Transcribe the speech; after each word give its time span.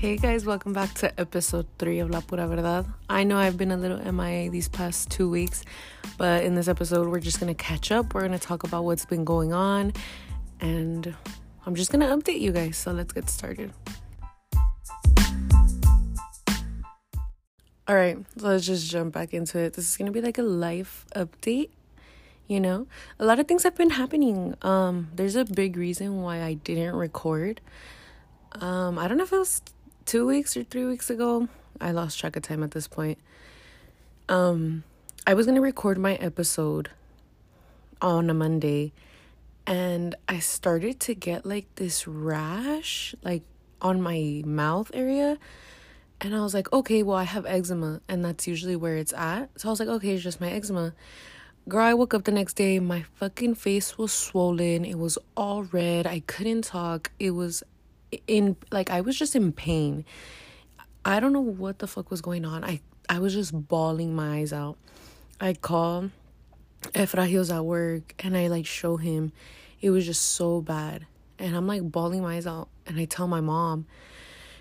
Hey 0.00 0.16
guys, 0.16 0.46
welcome 0.46 0.72
back 0.72 0.94
to 0.94 1.20
episode 1.20 1.66
3 1.78 1.98
of 1.98 2.08
La 2.08 2.22
Pura 2.22 2.48
Verdad. 2.48 2.86
I 3.10 3.22
know 3.22 3.36
I've 3.36 3.58
been 3.58 3.70
a 3.70 3.76
little 3.76 3.98
MIA 4.10 4.48
these 4.48 4.66
past 4.66 5.10
two 5.10 5.28
weeks, 5.28 5.62
but 6.16 6.42
in 6.42 6.54
this 6.54 6.68
episode, 6.68 7.06
we're 7.06 7.20
just 7.20 7.38
gonna 7.38 7.54
catch 7.54 7.92
up. 7.92 8.14
We're 8.14 8.22
gonna 8.22 8.38
talk 8.38 8.62
about 8.62 8.84
what's 8.84 9.04
been 9.04 9.26
going 9.26 9.52
on, 9.52 9.92
and 10.58 11.14
I'm 11.66 11.74
just 11.74 11.92
gonna 11.92 12.16
update 12.16 12.40
you 12.40 12.50
guys. 12.50 12.78
So 12.78 12.92
let's 12.92 13.12
get 13.12 13.28
started. 13.28 13.74
All 17.86 17.94
right, 17.94 18.16
so 18.38 18.48
let's 18.48 18.64
just 18.64 18.90
jump 18.90 19.12
back 19.12 19.34
into 19.34 19.58
it. 19.58 19.74
This 19.74 19.86
is 19.86 19.98
gonna 19.98 20.12
be 20.12 20.22
like 20.22 20.38
a 20.38 20.42
life 20.42 21.04
update. 21.14 21.68
You 22.48 22.60
know, 22.60 22.86
a 23.18 23.26
lot 23.26 23.38
of 23.38 23.46
things 23.46 23.64
have 23.64 23.76
been 23.76 23.90
happening. 23.90 24.54
Um, 24.62 25.08
there's 25.14 25.36
a 25.36 25.44
big 25.44 25.76
reason 25.76 26.22
why 26.22 26.42
I 26.42 26.54
didn't 26.54 26.96
record. 26.96 27.60
Um, 28.52 28.98
I 28.98 29.06
don't 29.06 29.18
know 29.18 29.24
if 29.24 29.32
it 29.34 29.38
was 29.38 29.60
two 30.10 30.26
weeks 30.26 30.56
or 30.56 30.64
three 30.64 30.84
weeks 30.84 31.08
ago. 31.08 31.46
I 31.80 31.92
lost 31.92 32.18
track 32.18 32.34
of 32.34 32.42
time 32.42 32.64
at 32.64 32.72
this 32.72 32.88
point. 32.88 33.16
Um, 34.28 34.82
I 35.24 35.34
was 35.34 35.46
gonna 35.46 35.60
record 35.60 35.98
my 35.98 36.16
episode 36.16 36.90
on 38.02 38.28
a 38.28 38.34
Monday, 38.34 38.92
and 39.68 40.16
I 40.28 40.40
started 40.40 40.98
to 40.98 41.14
get 41.14 41.46
like 41.46 41.72
this 41.76 42.08
rash, 42.08 43.14
like 43.22 43.44
on 43.80 44.02
my 44.02 44.42
mouth 44.44 44.90
area. 44.92 45.38
And 46.20 46.34
I 46.34 46.40
was 46.40 46.54
like, 46.54 46.72
okay, 46.72 47.04
well, 47.04 47.16
I 47.16 47.22
have 47.22 47.46
eczema, 47.46 48.00
and 48.08 48.24
that's 48.24 48.48
usually 48.48 48.74
where 48.74 48.96
it's 48.96 49.12
at. 49.12 49.60
So 49.60 49.68
I 49.68 49.70
was 49.70 49.78
like, 49.78 49.88
okay, 49.88 50.14
it's 50.14 50.24
just 50.24 50.40
my 50.40 50.50
eczema. 50.50 50.92
Girl, 51.68 51.84
I 51.84 51.94
woke 51.94 52.14
up 52.14 52.24
the 52.24 52.32
next 52.32 52.54
day, 52.54 52.80
my 52.80 53.02
fucking 53.14 53.54
face 53.54 53.96
was 53.96 54.12
swollen. 54.12 54.84
It 54.84 54.98
was 54.98 55.18
all 55.36 55.62
red. 55.62 56.04
I 56.04 56.18
couldn't 56.26 56.62
talk. 56.62 57.12
It 57.20 57.30
was 57.30 57.62
in 58.26 58.56
like 58.70 58.90
I 58.90 59.00
was 59.00 59.18
just 59.18 59.36
in 59.36 59.52
pain. 59.52 60.04
I 61.04 61.20
don't 61.20 61.32
know 61.32 61.40
what 61.40 61.78
the 61.78 61.86
fuck 61.86 62.10
was 62.10 62.20
going 62.20 62.44
on. 62.44 62.64
I 62.64 62.80
I 63.08 63.18
was 63.18 63.34
just 63.34 63.68
bawling 63.68 64.14
my 64.14 64.38
eyes 64.38 64.52
out. 64.52 64.76
I 65.40 65.54
call 65.54 66.10
Efragios 66.94 67.54
at 67.54 67.64
work 67.64 68.14
and 68.18 68.36
I 68.36 68.48
like 68.48 68.66
show 68.66 68.96
him. 68.96 69.32
It 69.80 69.90
was 69.90 70.06
just 70.06 70.22
so 70.22 70.60
bad. 70.60 71.06
And 71.38 71.56
I'm 71.56 71.66
like 71.66 71.90
bawling 71.90 72.22
my 72.22 72.36
eyes 72.36 72.46
out 72.46 72.68
and 72.86 72.98
I 72.98 73.06
tell 73.06 73.26
my 73.26 73.40
mom 73.40 73.86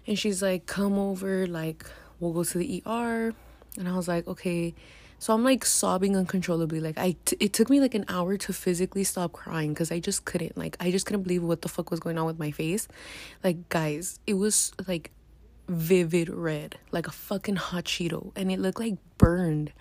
and 0.08 0.18
she's 0.18 0.42
like, 0.42 0.66
come 0.66 0.98
over, 0.98 1.46
like 1.46 1.86
we'll 2.20 2.34
go 2.34 2.44
to 2.44 2.58
the 2.58 2.82
ER. 2.86 3.34
And 3.78 3.88
I 3.88 3.96
was 3.96 4.08
like, 4.08 4.28
okay. 4.28 4.74
So 5.20 5.34
I'm 5.34 5.44
like 5.44 5.66
sobbing 5.66 6.16
uncontrollably. 6.16 6.80
Like 6.80 6.98
I, 6.98 7.18
t- 7.26 7.36
it 7.42 7.52
took 7.52 7.70
me 7.70 7.82
like 7.82 7.94
an 7.94 8.06
hour 8.08 8.38
to 8.38 8.54
physically 8.54 9.04
stop 9.04 9.34
crying 9.34 9.74
because 9.74 9.92
I 9.92 10.00
just 10.00 10.24
couldn't. 10.24 10.58
Like 10.58 10.78
I 10.80 10.92
just 10.92 11.06
couldn't 11.06 11.24
believe 11.24 11.44
what 11.44 11.62
the 11.62 11.68
fuck 11.68 11.92
was 11.92 12.00
going 12.00 12.18
on 12.18 12.26
with 12.26 12.40
my 12.40 12.52
face. 12.52 12.88
Like 13.44 13.68
guys, 13.68 14.20
it 14.26 14.36
was 14.36 14.72
like 14.88 15.12
vivid 15.68 16.30
red, 16.30 16.78
like 16.92 17.06
a 17.06 17.12
fucking 17.12 17.58
hot 17.58 17.84
Cheeto, 17.84 18.32
and 18.36 18.50
it 18.50 18.60
looked 18.60 18.80
like 18.80 18.96
burned. 19.18 19.74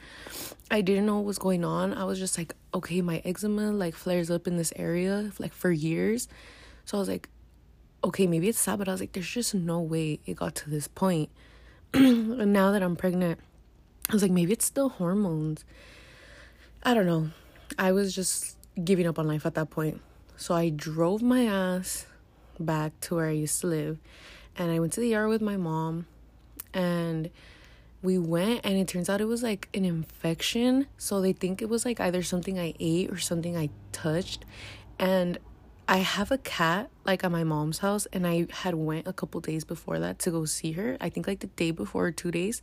I 0.72 0.80
didn't 0.80 1.06
know 1.06 1.16
what 1.16 1.24
was 1.24 1.38
going 1.38 1.64
on. 1.64 1.94
I 1.94 2.02
was 2.02 2.18
just 2.18 2.36
like, 2.36 2.54
okay, 2.74 3.00
my 3.00 3.22
eczema 3.24 3.70
like 3.70 3.94
flares 3.94 4.32
up 4.32 4.48
in 4.48 4.56
this 4.56 4.72
area 4.74 5.30
like 5.38 5.52
for 5.52 5.70
years. 5.70 6.26
So 6.84 6.98
I 6.98 7.00
was 7.00 7.08
like, 7.08 7.28
okay, 8.02 8.26
maybe 8.26 8.48
it's 8.48 8.58
sad, 8.58 8.80
but 8.80 8.88
I 8.88 8.92
was 8.92 9.00
like, 9.00 9.12
there's 9.12 9.30
just 9.30 9.54
no 9.54 9.80
way 9.80 10.18
it 10.26 10.34
got 10.34 10.56
to 10.56 10.70
this 10.70 10.88
point. 10.88 11.30
and 11.94 12.52
now 12.52 12.72
that 12.72 12.82
I'm 12.82 12.96
pregnant 12.96 13.40
I 14.08 14.12
was 14.12 14.22
like, 14.22 14.30
maybe 14.30 14.52
it's 14.52 14.70
the 14.70 14.88
hormones. 14.88 15.64
I 16.82 16.94
don't 16.94 17.06
know. 17.06 17.30
I 17.78 17.92
was 17.92 18.14
just 18.14 18.56
giving 18.82 19.06
up 19.06 19.18
on 19.18 19.26
life 19.26 19.44
at 19.44 19.54
that 19.54 19.70
point. 19.70 20.00
So 20.36 20.54
I 20.54 20.70
drove 20.70 21.20
my 21.20 21.44
ass 21.44 22.06
back 22.58 22.98
to 23.00 23.16
where 23.16 23.26
I 23.26 23.32
used 23.32 23.60
to 23.60 23.66
live 23.66 23.98
and 24.56 24.70
I 24.70 24.80
went 24.80 24.92
to 24.94 25.00
the 25.00 25.14
ER 25.14 25.28
with 25.28 25.42
my 25.42 25.56
mom 25.56 26.06
and 26.72 27.30
we 28.02 28.18
went 28.18 28.60
and 28.64 28.76
it 28.76 28.88
turns 28.88 29.08
out 29.10 29.20
it 29.20 29.26
was 29.26 29.42
like 29.42 29.68
an 29.74 29.84
infection. 29.84 30.86
So 30.96 31.20
they 31.20 31.32
think 31.32 31.60
it 31.60 31.68
was 31.68 31.84
like 31.84 32.00
either 32.00 32.22
something 32.22 32.58
I 32.58 32.74
ate 32.78 33.10
or 33.10 33.18
something 33.18 33.56
I 33.56 33.70
touched. 33.92 34.44
And 34.98 35.38
I 35.86 35.98
have 35.98 36.30
a 36.30 36.38
cat 36.38 36.90
like 37.04 37.24
at 37.24 37.32
my 37.32 37.44
mom's 37.44 37.78
house 37.78 38.06
and 38.12 38.26
I 38.26 38.46
had 38.50 38.74
went 38.74 39.06
a 39.06 39.12
couple 39.12 39.40
days 39.40 39.64
before 39.64 39.98
that 39.98 40.18
to 40.20 40.30
go 40.30 40.44
see 40.44 40.72
her. 40.72 40.96
I 41.00 41.10
think 41.10 41.26
like 41.26 41.40
the 41.40 41.48
day 41.48 41.72
before 41.72 42.06
or 42.06 42.12
2 42.12 42.30
days 42.30 42.62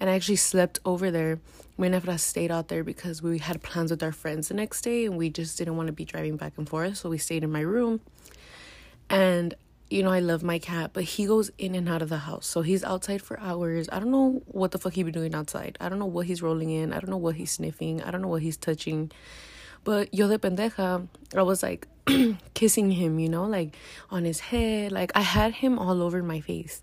and 0.00 0.08
I 0.08 0.14
actually 0.14 0.36
slept 0.36 0.80
over 0.84 1.10
there. 1.10 1.38
Me 1.76 1.88
and 1.88 2.20
stayed 2.20 2.50
out 2.50 2.68
there 2.68 2.84
because 2.84 3.22
we 3.22 3.38
had 3.38 3.62
plans 3.62 3.90
with 3.90 4.02
our 4.02 4.12
friends 4.12 4.48
the 4.48 4.54
next 4.54 4.82
day 4.82 5.06
and 5.06 5.16
we 5.16 5.30
just 5.30 5.56
didn't 5.56 5.76
want 5.76 5.86
to 5.86 5.92
be 5.92 6.04
driving 6.04 6.36
back 6.36 6.54
and 6.56 6.68
forth. 6.68 6.96
So 6.98 7.08
we 7.08 7.18
stayed 7.18 7.42
in 7.42 7.50
my 7.50 7.60
room. 7.60 8.00
And, 9.08 9.54
you 9.88 10.02
know, 10.02 10.10
I 10.10 10.20
love 10.20 10.42
my 10.42 10.58
cat, 10.58 10.90
but 10.92 11.04
he 11.04 11.26
goes 11.26 11.50
in 11.56 11.74
and 11.74 11.88
out 11.88 12.02
of 12.02 12.10
the 12.10 12.18
house. 12.18 12.46
So 12.46 12.60
he's 12.62 12.84
outside 12.84 13.22
for 13.22 13.40
hours. 13.40 13.88
I 13.90 13.98
don't 13.98 14.10
know 14.10 14.42
what 14.46 14.72
the 14.72 14.78
fuck 14.78 14.92
he 14.92 15.02
be 15.02 15.10
doing 15.10 15.34
outside. 15.34 15.78
I 15.80 15.88
don't 15.88 15.98
know 15.98 16.06
what 16.06 16.26
he's 16.26 16.42
rolling 16.42 16.70
in. 16.70 16.92
I 16.92 17.00
don't 17.00 17.10
know 17.10 17.16
what 17.16 17.36
he's 17.36 17.52
sniffing. 17.52 18.02
I 18.02 18.10
don't 18.10 18.20
know 18.20 18.28
what 18.28 18.42
he's 18.42 18.58
touching. 18.58 19.10
But 19.82 20.12
yo 20.12 20.28
de 20.28 20.38
pendeja, 20.38 21.08
I 21.34 21.42
was 21.42 21.62
like 21.62 21.88
kissing 22.54 22.90
him, 22.90 23.18
you 23.18 23.28
know, 23.30 23.44
like 23.44 23.74
on 24.10 24.24
his 24.24 24.40
head. 24.40 24.92
Like 24.92 25.12
I 25.14 25.22
had 25.22 25.54
him 25.54 25.78
all 25.78 26.02
over 26.02 26.22
my 26.22 26.40
face. 26.40 26.82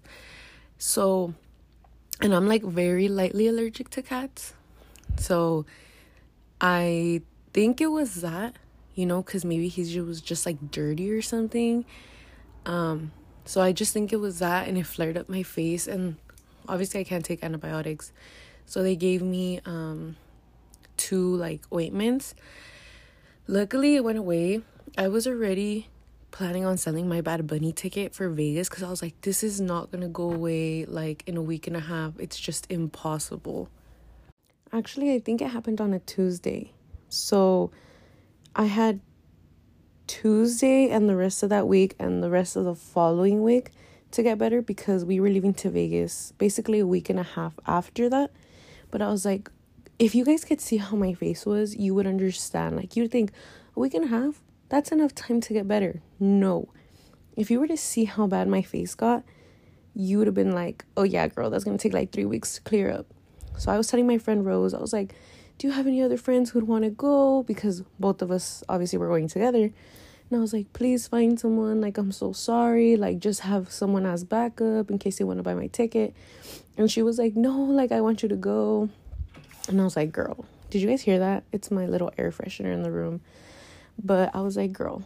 So 0.79 1.35
and 2.21 2.33
I'm 2.33 2.47
like 2.47 2.63
very 2.63 3.07
lightly 3.07 3.47
allergic 3.47 3.89
to 3.91 4.01
cats. 4.01 4.53
So 5.17 5.65
I 6.59 7.21
think 7.53 7.81
it 7.81 7.87
was 7.87 8.15
that, 8.21 8.55
you 8.95 9.05
know, 9.05 9.21
because 9.21 9.45
maybe 9.45 9.67
he 9.67 9.99
was 9.99 10.21
just 10.21 10.45
like 10.45 10.71
dirty 10.71 11.11
or 11.11 11.21
something. 11.21 11.85
Um, 12.65 13.11
so 13.45 13.61
I 13.61 13.71
just 13.71 13.93
think 13.93 14.11
it 14.11 14.17
was 14.17 14.39
that, 14.39 14.67
and 14.67 14.77
it 14.77 14.85
flared 14.85 15.17
up 15.17 15.29
my 15.29 15.43
face. 15.43 15.87
And 15.87 16.17
obviously, 16.67 16.99
I 16.99 17.03
can't 17.03 17.23
take 17.23 17.43
antibiotics. 17.43 18.11
So 18.65 18.83
they 18.83 18.95
gave 18.95 19.21
me 19.21 19.61
um, 19.65 20.17
two 20.97 21.35
like 21.35 21.61
ointments. 21.71 22.35
Luckily, 23.47 23.95
it 23.95 24.03
went 24.03 24.17
away. 24.17 24.61
I 24.97 25.07
was 25.07 25.27
already 25.27 25.87
planning 26.31 26.65
on 26.65 26.77
selling 26.77 27.07
my 27.07 27.21
Bad 27.21 27.47
Bunny 27.47 27.71
ticket 27.71 28.13
for 28.13 28.29
Vegas 28.29 28.69
because 28.69 28.83
I 28.83 28.89
was 28.89 29.01
like, 29.01 29.19
this 29.21 29.43
is 29.43 29.59
not 29.59 29.91
gonna 29.91 30.09
go 30.09 30.31
away 30.31 30.85
like 30.85 31.23
in 31.25 31.37
a 31.37 31.41
week 31.41 31.67
and 31.67 31.75
a 31.75 31.81
half. 31.81 32.13
It's 32.19 32.39
just 32.39 32.69
impossible. 32.69 33.69
Actually, 34.71 35.13
I 35.13 35.19
think 35.19 35.41
it 35.41 35.49
happened 35.49 35.79
on 35.79 35.93
a 35.93 35.99
Tuesday. 35.99 36.73
So 37.09 37.71
I 38.55 38.65
had 38.65 38.99
Tuesday 40.07 40.89
and 40.89 41.07
the 41.07 41.15
rest 41.15 41.43
of 41.43 41.49
that 41.49 41.67
week 41.67 41.95
and 41.99 42.23
the 42.23 42.29
rest 42.29 42.55
of 42.55 42.65
the 42.65 42.75
following 42.75 43.43
week 43.43 43.71
to 44.11 44.23
get 44.23 44.37
better 44.37 44.61
because 44.61 45.05
we 45.05 45.19
were 45.19 45.29
leaving 45.29 45.53
to 45.53 45.69
Vegas 45.69 46.33
basically 46.37 46.79
a 46.79 46.87
week 46.87 47.09
and 47.09 47.19
a 47.19 47.23
half 47.23 47.59
after 47.65 48.09
that. 48.09 48.31
But 48.89 49.01
I 49.01 49.09
was 49.09 49.25
like, 49.25 49.49
if 49.99 50.15
you 50.15 50.23
guys 50.23 50.45
could 50.45 50.61
see 50.61 50.77
how 50.77 50.95
my 50.95 51.13
face 51.13 51.45
was, 51.45 51.75
you 51.75 51.93
would 51.95 52.07
understand. 52.07 52.75
Like, 52.75 52.95
you'd 52.95 53.11
think, 53.11 53.31
a 53.75 53.79
week 53.79 53.93
and 53.93 54.05
a 54.05 54.07
half? 54.07 54.41
That's 54.69 54.91
enough 54.91 55.13
time 55.15 55.41
to 55.41 55.53
get 55.53 55.67
better. 55.67 56.01
No. 56.19 56.69
If 57.35 57.51
you 57.51 57.59
were 57.59 57.67
to 57.67 57.77
see 57.77 58.05
how 58.05 58.27
bad 58.27 58.47
my 58.47 58.61
face 58.61 58.95
got, 58.95 59.23
you 59.93 60.17
would 60.17 60.27
have 60.27 60.35
been 60.35 60.53
like, 60.53 60.85
oh 60.95 61.03
yeah, 61.03 61.27
girl, 61.27 61.49
that's 61.49 61.63
gonna 61.63 61.77
take 61.77 61.93
like 61.93 62.11
three 62.11 62.25
weeks 62.25 62.55
to 62.55 62.61
clear 62.61 62.91
up. 62.91 63.07
So 63.57 63.71
I 63.71 63.77
was 63.77 63.87
telling 63.87 64.07
my 64.07 64.17
friend 64.17 64.45
Rose, 64.45 64.73
I 64.73 64.79
was 64.79 64.93
like, 64.93 65.15
do 65.57 65.67
you 65.67 65.73
have 65.73 65.87
any 65.87 66.01
other 66.01 66.17
friends 66.17 66.51
who'd 66.51 66.67
want 66.67 66.83
to 66.83 66.91
go? 66.91 67.43
Because 67.43 67.81
both 67.99 68.21
of 68.21 68.29
us 68.29 68.63
obviously 68.69 68.99
were 68.99 69.07
going 69.07 69.27
together. 69.27 69.63
And 70.29 70.37
I 70.37 70.39
was 70.39 70.53
like, 70.53 70.71
please 70.73 71.07
find 71.07 71.39
someone. 71.39 71.81
Like, 71.81 71.97
I'm 71.97 72.11
so 72.11 72.31
sorry. 72.33 72.95
Like, 72.95 73.19
just 73.19 73.39
have 73.41 73.71
someone 73.71 74.05
as 74.05 74.23
backup 74.23 74.91
in 74.91 74.99
case 74.99 75.17
they 75.17 75.23
want 75.23 75.39
to 75.39 75.43
buy 75.43 75.55
my 75.55 75.67
ticket. 75.67 76.13
And 76.77 76.91
she 76.91 77.01
was 77.01 77.17
like, 77.17 77.35
no, 77.35 77.57
like, 77.59 77.91
I 77.91 78.01
want 78.01 78.21
you 78.21 78.29
to 78.29 78.35
go. 78.35 78.89
And 79.67 79.81
I 79.81 79.83
was 79.83 79.95
like, 79.95 80.11
girl, 80.11 80.45
did 80.69 80.81
you 80.81 80.87
guys 80.87 81.01
hear 81.01 81.19
that? 81.19 81.43
It's 81.51 81.71
my 81.71 81.87
little 81.87 82.11
air 82.17 82.31
freshener 82.31 82.73
in 82.73 82.83
the 82.83 82.91
room. 82.91 83.21
But 84.03 84.35
I 84.35 84.41
was 84.41 84.57
like, 84.57 84.73
girl, 84.73 85.03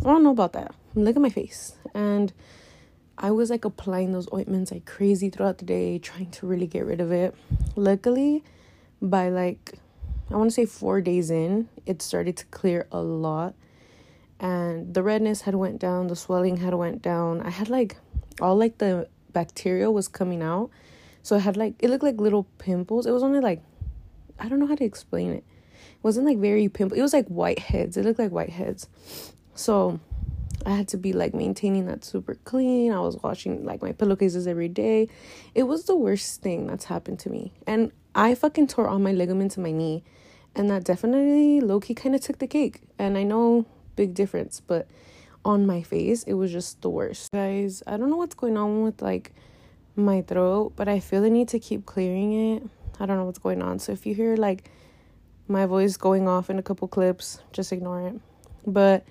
I 0.00 0.04
don't 0.04 0.22
know 0.22 0.30
about 0.30 0.54
that. 0.54 0.74
Look 0.94 1.16
at 1.16 1.22
my 1.22 1.30
face. 1.30 1.74
And 1.94 2.32
I 3.18 3.30
was 3.30 3.50
like 3.50 3.64
applying 3.64 4.12
those 4.12 4.28
ointments 4.32 4.72
like 4.72 4.86
crazy 4.86 5.28
throughout 5.28 5.58
the 5.58 5.66
day, 5.66 5.98
trying 5.98 6.30
to 6.32 6.46
really 6.46 6.66
get 6.66 6.86
rid 6.86 7.00
of 7.00 7.12
it. 7.12 7.34
Luckily, 7.76 8.42
by 9.02 9.28
like, 9.28 9.74
I 10.30 10.36
want 10.36 10.50
to 10.50 10.54
say 10.54 10.64
four 10.64 11.00
days 11.00 11.30
in, 11.30 11.68
it 11.84 12.00
started 12.00 12.36
to 12.38 12.46
clear 12.46 12.86
a 12.90 13.00
lot. 13.00 13.54
And 14.38 14.94
the 14.94 15.02
redness 15.02 15.42
had 15.42 15.54
went 15.54 15.78
down, 15.78 16.06
the 16.06 16.16
swelling 16.16 16.56
had 16.58 16.72
went 16.72 17.02
down. 17.02 17.42
I 17.42 17.50
had 17.50 17.68
like 17.68 17.96
all 18.40 18.56
like 18.56 18.78
the 18.78 19.06
bacteria 19.32 19.90
was 19.90 20.08
coming 20.08 20.42
out. 20.42 20.70
So 21.22 21.36
I 21.36 21.40
had 21.40 21.58
like 21.58 21.74
it 21.80 21.90
looked 21.90 22.04
like 22.04 22.18
little 22.18 22.44
pimples. 22.56 23.04
It 23.04 23.10
was 23.10 23.22
only 23.22 23.40
like 23.40 23.62
I 24.38 24.48
don't 24.48 24.58
know 24.58 24.66
how 24.66 24.76
to 24.76 24.84
explain 24.84 25.32
it 25.32 25.44
wasn't 26.02 26.26
like 26.26 26.38
very 26.38 26.68
pimple. 26.68 26.98
It 26.98 27.02
was 27.02 27.12
like 27.12 27.26
white 27.28 27.58
heads. 27.58 27.96
It 27.96 28.04
looked 28.04 28.18
like 28.18 28.32
white 28.32 28.50
heads. 28.50 28.88
So 29.54 30.00
I 30.64 30.70
had 30.70 30.88
to 30.88 30.96
be 30.96 31.12
like 31.12 31.34
maintaining 31.34 31.86
that 31.86 32.04
super 32.04 32.34
clean. 32.44 32.92
I 32.92 33.00
was 33.00 33.16
washing 33.22 33.64
like 33.64 33.82
my 33.82 33.92
pillowcases 33.92 34.46
every 34.46 34.68
day. 34.68 35.08
It 35.54 35.64
was 35.64 35.84
the 35.84 35.96
worst 35.96 36.42
thing 36.42 36.66
that's 36.66 36.86
happened 36.86 37.18
to 37.20 37.30
me. 37.30 37.52
And 37.66 37.92
I 38.14 38.34
fucking 38.34 38.68
tore 38.68 38.88
all 38.88 38.98
my 38.98 39.12
ligaments 39.12 39.56
in 39.56 39.62
my 39.62 39.72
knee. 39.72 40.02
And 40.54 40.68
that 40.70 40.84
definitely 40.84 41.60
low 41.60 41.80
key 41.80 41.94
kind 41.94 42.14
of 42.14 42.20
took 42.20 42.38
the 42.38 42.46
cake. 42.46 42.82
And 42.98 43.16
I 43.16 43.22
know 43.22 43.66
big 43.96 44.14
difference, 44.14 44.60
but 44.60 44.88
on 45.44 45.66
my 45.66 45.82
face, 45.82 46.22
it 46.24 46.34
was 46.34 46.52
just 46.52 46.82
the 46.82 46.90
worst. 46.90 47.30
Guys, 47.32 47.82
I 47.86 47.96
don't 47.96 48.10
know 48.10 48.16
what's 48.16 48.34
going 48.34 48.56
on 48.56 48.82
with 48.82 49.00
like 49.00 49.32
my 49.96 50.22
throat, 50.22 50.72
but 50.76 50.88
I 50.88 51.00
feel 51.00 51.22
the 51.22 51.30
need 51.30 51.48
to 51.48 51.58
keep 51.58 51.86
clearing 51.86 52.56
it. 52.56 52.62
I 52.98 53.06
don't 53.06 53.16
know 53.16 53.24
what's 53.24 53.38
going 53.38 53.62
on. 53.62 53.78
So 53.78 53.92
if 53.92 54.04
you 54.04 54.14
hear 54.14 54.36
like 54.36 54.70
my 55.50 55.66
voice 55.66 55.96
going 55.96 56.28
off 56.28 56.48
in 56.48 56.58
a 56.58 56.62
couple 56.62 56.88
clips, 56.88 57.40
just 57.52 57.72
ignore 57.72 58.06
it. 58.08 58.14
But 58.66 59.04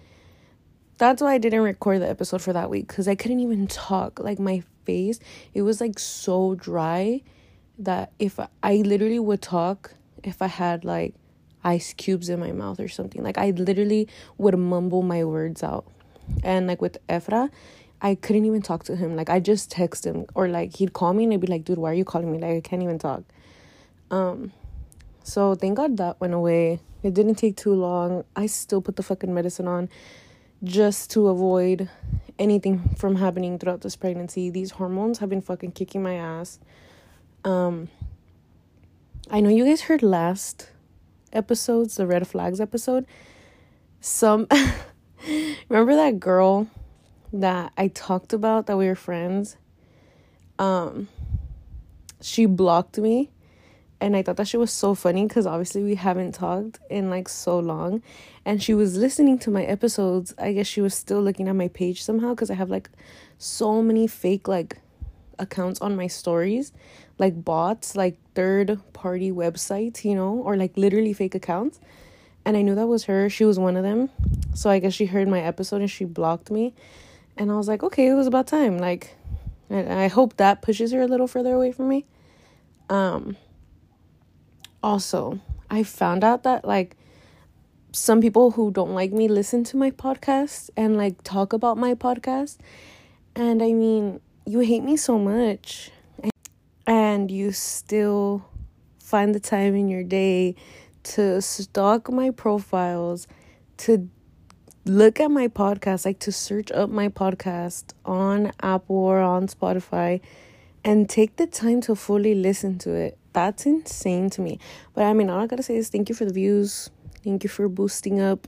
that's 0.97 1.21
why 1.21 1.33
I 1.33 1.37
didn't 1.37 1.61
record 1.61 2.01
the 2.01 2.09
episode 2.09 2.41
for 2.41 2.53
that 2.53 2.69
week 2.69 2.87
because 2.87 3.07
I 3.07 3.15
couldn't 3.15 3.39
even 3.39 3.67
talk. 3.67 4.19
Like 4.19 4.39
my 4.39 4.63
face, 4.85 5.19
it 5.53 5.61
was 5.61 5.81
like 5.81 5.99
so 5.99 6.55
dry 6.55 7.21
that 7.79 8.11
if 8.19 8.39
I, 8.63 8.75
literally 8.77 9.19
would 9.19 9.41
talk 9.41 9.93
if 10.23 10.41
I 10.41 10.47
had 10.47 10.83
like 10.83 11.15
ice 11.63 11.93
cubes 11.93 12.29
in 12.29 12.39
my 12.39 12.51
mouth 12.51 12.79
or 12.79 12.87
something. 12.87 13.23
Like 13.23 13.37
I 13.37 13.51
literally 13.51 14.07
would 14.37 14.57
mumble 14.57 15.01
my 15.01 15.23
words 15.23 15.63
out. 15.63 15.85
And 16.43 16.67
like 16.67 16.81
with 16.81 16.97
Efra, 17.07 17.49
I 18.01 18.15
couldn't 18.15 18.45
even 18.45 18.61
talk 18.61 18.83
to 18.85 18.95
him. 18.95 19.15
Like 19.15 19.29
I 19.29 19.39
just 19.39 19.71
text 19.71 20.05
him 20.05 20.25
or 20.35 20.47
like 20.47 20.75
he'd 20.75 20.93
call 20.93 21.13
me 21.13 21.23
and 21.25 21.33
I'd 21.33 21.41
be 21.41 21.47
like, 21.47 21.65
dude, 21.65 21.77
why 21.77 21.91
are 21.91 21.95
you 21.95 22.05
calling 22.05 22.31
me? 22.31 22.39
Like 22.39 22.55
I 22.55 22.61
can't 22.61 22.83
even 22.83 22.99
talk. 22.99 23.23
Um 24.11 24.51
so 25.29 25.53
thank 25.53 25.77
God 25.77 25.97
that 25.97 26.19
went 26.19 26.33
away. 26.33 26.79
It 27.03 27.13
didn't 27.13 27.35
take 27.35 27.55
too 27.55 27.75
long. 27.75 28.23
I 28.35 28.47
still 28.47 28.81
put 28.81 28.95
the 28.95 29.03
fucking 29.03 29.31
medicine 29.31 29.67
on 29.67 29.87
just 30.63 31.11
to 31.11 31.27
avoid 31.27 31.87
anything 32.39 32.95
from 32.97 33.15
happening 33.17 33.59
throughout 33.59 33.81
this 33.81 33.95
pregnancy. 33.95 34.49
These 34.49 34.71
hormones 34.71 35.19
have 35.19 35.29
been 35.29 35.41
fucking 35.41 35.73
kicking 35.73 36.01
my 36.01 36.15
ass. 36.15 36.57
Um 37.45 37.89
I 39.29 39.39
know 39.39 39.49
you 39.49 39.65
guys 39.65 39.81
heard 39.81 40.01
last 40.01 40.71
episodes, 41.31 41.97
the 41.97 42.07
red 42.07 42.27
flags 42.27 42.59
episode. 42.59 43.05
Some 44.01 44.47
remember 45.69 45.95
that 45.95 46.19
girl 46.19 46.67
that 47.31 47.71
I 47.77 47.89
talked 47.89 48.33
about 48.33 48.65
that 48.65 48.77
we 48.77 48.87
were 48.87 48.95
friends? 48.95 49.57
Um 50.57 51.07
she 52.19 52.47
blocked 52.47 52.97
me 52.97 53.29
and 54.01 54.15
I 54.15 54.21
thought 54.21 54.37
that 54.37 54.47
she 54.47 54.57
was 54.57 54.71
so 54.71 54.95
funny 54.95 55.25
because 55.27 55.45
obviously 55.45 55.83
we 55.83 55.95
haven't 55.95 56.33
talked 56.33 56.79
in 56.89 57.09
like 57.09 57.27
so 57.27 57.59
long. 57.59 58.01
And 58.45 58.63
she 58.63 58.73
was 58.73 58.97
listening 58.97 59.37
to 59.39 59.51
my 59.51 59.63
episodes. 59.63 60.33
I 60.37 60.53
guess 60.53 60.67
she 60.67 60.81
was 60.81 60.93
still 60.93 61.21
looking 61.21 61.47
at 61.47 61.55
my 61.55 61.67
page 61.67 62.03
somehow 62.03 62.29
because 62.29 62.49
I 62.49 62.55
have 62.55 62.69
like 62.69 62.89
so 63.37 63.83
many 63.83 64.07
fake 64.07 64.47
like 64.47 64.77
accounts 65.37 65.81
on 65.81 65.95
my 65.95 66.07
stories, 66.07 66.71
like 67.17 67.43
bots, 67.43 67.95
like 67.95 68.17
third 68.35 68.79
party 68.93 69.31
websites, 69.31 70.05
you 70.05 70.15
know, 70.15 70.37
or 70.45 70.55
like 70.55 70.77
literally 70.77 71.13
fake 71.13 71.35
accounts. 71.35 71.79
And 72.45 72.55
I 72.55 72.61
knew 72.61 72.75
that 72.75 72.87
was 72.87 73.03
her. 73.03 73.29
She 73.29 73.43
was 73.43 73.59
one 73.59 73.75
of 73.75 73.83
them. 73.83 74.09
So 74.53 74.69
I 74.69 74.79
guess 74.79 74.93
she 74.93 75.05
heard 75.05 75.27
my 75.27 75.41
episode 75.41 75.81
and 75.81 75.91
she 75.91 76.05
blocked 76.05 76.49
me. 76.49 76.73
And 77.35 77.51
I 77.51 77.55
was 77.55 77.67
like, 77.67 77.83
okay, 77.83 78.07
it 78.07 78.13
was 78.13 78.27
about 78.27 78.47
time. 78.47 78.79
Like, 78.79 79.15
I 79.69 80.07
hope 80.07 80.37
that 80.37 80.61
pushes 80.61 80.91
her 80.93 81.01
a 81.01 81.07
little 81.07 81.27
further 81.27 81.53
away 81.53 81.71
from 81.73 81.89
me. 81.89 82.05
Um, 82.89 83.37
also, 84.81 85.39
I 85.69 85.83
found 85.83 86.23
out 86.23 86.43
that 86.43 86.65
like 86.65 86.95
some 87.91 88.21
people 88.21 88.51
who 88.51 88.71
don't 88.71 88.93
like 88.93 89.11
me 89.11 89.27
listen 89.27 89.63
to 89.65 89.77
my 89.77 89.91
podcast 89.91 90.69
and 90.77 90.97
like 90.97 91.23
talk 91.23 91.53
about 91.53 91.77
my 91.77 91.95
podcast. 91.95 92.57
And 93.35 93.61
I 93.61 93.73
mean, 93.73 94.21
you 94.45 94.59
hate 94.59 94.83
me 94.83 94.97
so 94.97 95.17
much 95.17 95.91
and 96.85 97.29
you 97.29 97.51
still 97.51 98.45
find 98.99 99.33
the 99.33 99.39
time 99.39 99.75
in 99.75 99.89
your 99.89 100.03
day 100.03 100.55
to 101.01 101.41
stalk 101.41 102.11
my 102.11 102.29
profiles, 102.31 103.27
to 103.77 104.09
look 104.85 105.19
at 105.19 105.31
my 105.31 105.47
podcast, 105.47 106.05
like 106.05 106.19
to 106.19 106.31
search 106.31 106.71
up 106.71 106.89
my 106.89 107.09
podcast 107.09 107.93
on 108.05 108.51
Apple 108.61 108.95
or 108.95 109.19
on 109.19 109.47
Spotify 109.47 110.21
and 110.83 111.09
take 111.09 111.35
the 111.35 111.47
time 111.47 111.81
to 111.81 111.95
fully 111.95 112.35
listen 112.35 112.77
to 112.79 112.93
it 112.93 113.19
that's 113.33 113.65
insane 113.65 114.29
to 114.31 114.41
me. 114.41 114.59
But 114.93 115.05
I 115.05 115.13
mean, 115.13 115.29
all 115.29 115.39
I 115.39 115.47
gotta 115.47 115.63
say 115.63 115.75
is 115.75 115.89
thank 115.89 116.09
you 116.09 116.15
for 116.15 116.25
the 116.25 116.33
views. 116.33 116.89
Thank 117.23 117.43
you 117.43 117.49
for 117.49 117.67
boosting 117.69 118.19
up, 118.19 118.47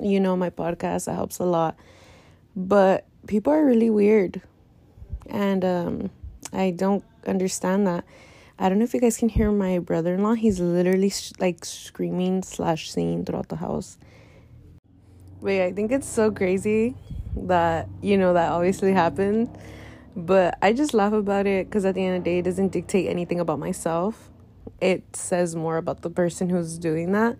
you 0.00 0.20
know, 0.20 0.36
my 0.36 0.50
podcast. 0.50 1.06
That 1.06 1.14
helps 1.14 1.38
a 1.38 1.44
lot. 1.44 1.76
But 2.56 3.06
people 3.26 3.52
are 3.52 3.64
really 3.64 3.90
weird. 3.90 4.42
And 5.26 5.64
um, 5.64 6.10
I 6.52 6.70
don't 6.70 7.04
understand 7.26 7.86
that. 7.86 8.04
I 8.58 8.68
don't 8.68 8.78
know 8.78 8.84
if 8.84 8.94
you 8.94 9.00
guys 9.00 9.16
can 9.16 9.28
hear 9.28 9.52
my 9.52 9.78
brother 9.78 10.14
in 10.14 10.22
law. 10.22 10.34
He's 10.34 10.58
literally 10.58 11.10
sh- 11.10 11.32
like 11.38 11.64
screaming 11.64 12.42
slash 12.42 12.90
singing 12.90 13.24
throughout 13.24 13.48
the 13.48 13.56
house. 13.56 13.98
Wait, 15.40 15.64
I 15.64 15.72
think 15.72 15.92
it's 15.92 16.08
so 16.08 16.32
crazy 16.32 16.96
that, 17.36 17.88
you 18.02 18.18
know, 18.18 18.32
that 18.32 18.50
obviously 18.50 18.92
happened 18.92 19.56
but 20.18 20.58
I 20.60 20.72
just 20.72 20.94
laugh 20.94 21.12
about 21.12 21.46
it 21.46 21.68
because 21.68 21.84
at 21.84 21.94
the 21.94 22.04
end 22.04 22.16
of 22.16 22.24
the 22.24 22.30
day, 22.30 22.38
it 22.38 22.42
doesn't 22.42 22.72
dictate 22.72 23.08
anything 23.08 23.38
about 23.38 23.60
myself. 23.60 24.30
It 24.80 25.14
says 25.14 25.54
more 25.54 25.76
about 25.76 26.02
the 26.02 26.10
person 26.10 26.50
who's 26.50 26.76
doing 26.76 27.12
that. 27.12 27.36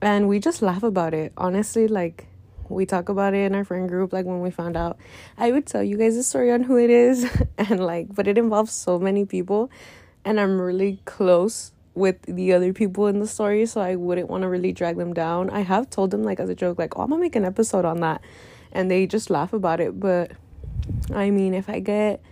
And 0.00 0.26
we 0.26 0.38
just 0.38 0.62
laugh 0.62 0.82
about 0.82 1.12
it. 1.12 1.34
Honestly, 1.36 1.86
like, 1.86 2.26
we 2.70 2.86
talk 2.86 3.10
about 3.10 3.34
it 3.34 3.44
in 3.44 3.54
our 3.54 3.64
friend 3.64 3.86
group, 3.86 4.14
like 4.14 4.24
when 4.24 4.40
we 4.40 4.50
found 4.50 4.78
out. 4.78 4.96
I 5.36 5.52
would 5.52 5.66
tell 5.66 5.82
you 5.82 5.98
guys 5.98 6.16
a 6.16 6.22
story 6.22 6.50
on 6.50 6.62
who 6.62 6.78
it 6.78 6.88
is, 6.88 7.30
and 7.58 7.80
like, 7.84 8.14
but 8.14 8.26
it 8.26 8.38
involves 8.38 8.72
so 8.72 8.98
many 8.98 9.26
people, 9.26 9.70
and 10.24 10.40
I'm 10.40 10.58
really 10.58 11.00
close 11.04 11.72
with 11.94 12.22
the 12.22 12.54
other 12.54 12.72
people 12.72 13.08
in 13.08 13.20
the 13.20 13.26
story, 13.26 13.66
so 13.66 13.82
I 13.82 13.96
wouldn't 13.96 14.30
want 14.30 14.42
to 14.42 14.48
really 14.48 14.72
drag 14.72 14.96
them 14.96 15.12
down. 15.12 15.50
I 15.50 15.60
have 15.60 15.90
told 15.90 16.12
them, 16.12 16.22
like, 16.22 16.40
as 16.40 16.48
a 16.48 16.54
joke, 16.54 16.78
like, 16.78 16.98
oh, 16.98 17.02
I'm 17.02 17.10
gonna 17.10 17.20
make 17.20 17.36
an 17.36 17.44
episode 17.44 17.84
on 17.84 18.00
that, 18.00 18.22
and 18.72 18.90
they 18.90 19.06
just 19.06 19.28
laugh 19.28 19.52
about 19.52 19.80
it, 19.80 20.00
but 20.00 20.32
I 21.12 21.30
mean, 21.30 21.54
if 21.54 21.68
I 21.68 21.80
get 21.80 22.22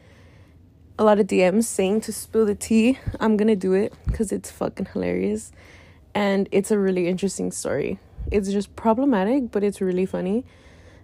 a 0.99 1.04
lot 1.04 1.19
of 1.19 1.26
DMs 1.26 1.64
saying 1.64 2.02
to 2.02 2.12
spill 2.12 2.46
the 2.46 2.54
tea, 2.54 2.99
I'm 3.19 3.37
gonna 3.37 3.56
do 3.56 3.72
it 3.72 3.94
because 4.06 4.32
it's 4.32 4.50
fucking 4.50 4.87
hilarious 4.93 5.52
and 6.14 6.49
it's 6.52 6.70
a 6.70 6.78
really 6.78 7.08
interesting 7.08 7.50
story. 7.50 7.99
It's 8.31 8.50
just 8.50 8.76
problematic, 8.76 9.50
but 9.50 9.64
it's 9.64 9.81
really 9.81 10.06
funny. 10.06 10.44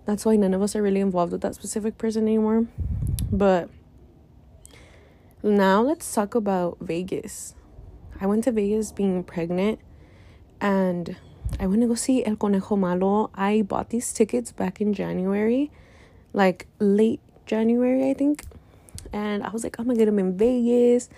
That's 0.05 0.25
why 0.25 0.37
none 0.37 0.55
of 0.55 0.63
us 0.63 0.77
are 0.77 0.83
really 0.83 1.01
involved 1.01 1.33
with 1.33 1.41
that 1.43 1.55
specific 1.55 1.99
person 1.99 2.23
anymore. 2.25 2.67
But 3.31 3.71
now 5.43 5.83
let's 5.83 6.13
talk 6.15 6.35
about 6.35 6.79
Vegas. 6.81 7.55
I 8.21 8.27
went 8.27 8.45
to 8.45 8.53
Vegas 8.53 8.93
being 8.93 9.23
pregnant 9.25 9.81
and 10.61 11.17
I 11.61 11.67
went 11.67 11.83
to 11.83 11.89
go 11.89 11.95
see 11.95 12.25
El 12.25 12.37
Conejo 12.37 12.77
Malo. 12.77 13.31
I 13.35 13.63
bought 13.63 13.91
these 13.91 14.13
tickets 14.13 14.53
back 14.53 14.81
in 14.81 14.93
January, 14.93 15.71
like 16.33 16.67
late 16.79 17.21
January, 17.49 18.11
I 18.11 18.15
think. 18.15 18.45
And 19.13 19.43
I 19.43 19.51
was 19.51 19.65
like, 19.65 19.79
I'm 19.79 19.87
gonna 19.87 19.99
get 19.99 20.05
them 20.05 20.19
in 20.19 20.37
Vegas. 20.37 21.09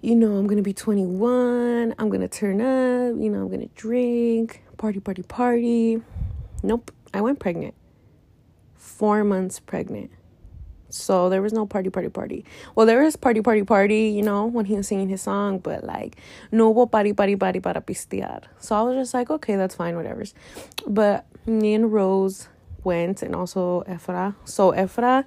You 0.00 0.16
know, 0.16 0.36
I'm 0.36 0.46
gonna 0.46 0.62
be 0.62 0.72
21. 0.72 1.94
I'm 1.98 2.08
gonna 2.08 2.28
turn 2.28 2.60
up. 2.60 3.20
You 3.20 3.30
know, 3.30 3.42
I'm 3.42 3.50
gonna 3.50 3.68
drink, 3.76 4.64
party, 4.78 5.00
party, 5.00 5.22
party. 5.22 6.02
Nope, 6.62 6.90
I 7.12 7.20
went 7.20 7.38
pregnant. 7.38 7.74
Four 8.74 9.22
months 9.22 9.60
pregnant. 9.60 10.10
So 10.88 11.28
there 11.28 11.42
was 11.42 11.52
no 11.52 11.66
party, 11.66 11.90
party, 11.90 12.08
party. 12.08 12.44
Well, 12.74 12.86
there 12.86 13.02
was 13.02 13.16
party, 13.16 13.40
party, 13.40 13.64
party, 13.64 14.08
you 14.10 14.22
know, 14.22 14.46
when 14.46 14.64
he 14.64 14.74
was 14.76 14.86
singing 14.86 15.08
his 15.08 15.22
song, 15.22 15.58
but 15.58 15.82
like, 15.82 16.16
no 16.52 16.72
hubo 16.72 16.90
party, 16.90 17.12
party, 17.12 17.34
party 17.34 17.58
para 17.58 17.80
pistear. 17.80 18.42
So 18.60 18.76
I 18.76 18.82
was 18.82 18.94
just 18.94 19.12
like, 19.12 19.28
okay, 19.28 19.56
that's 19.56 19.74
fine, 19.74 19.96
whatever's. 19.96 20.34
But 20.86 21.26
me 21.46 21.74
and 21.74 21.92
Rose 21.92 22.48
went 22.84 23.22
and 23.22 23.34
also 23.34 23.82
Efra. 23.88 24.34
So 24.44 24.72
Efra 24.72 25.24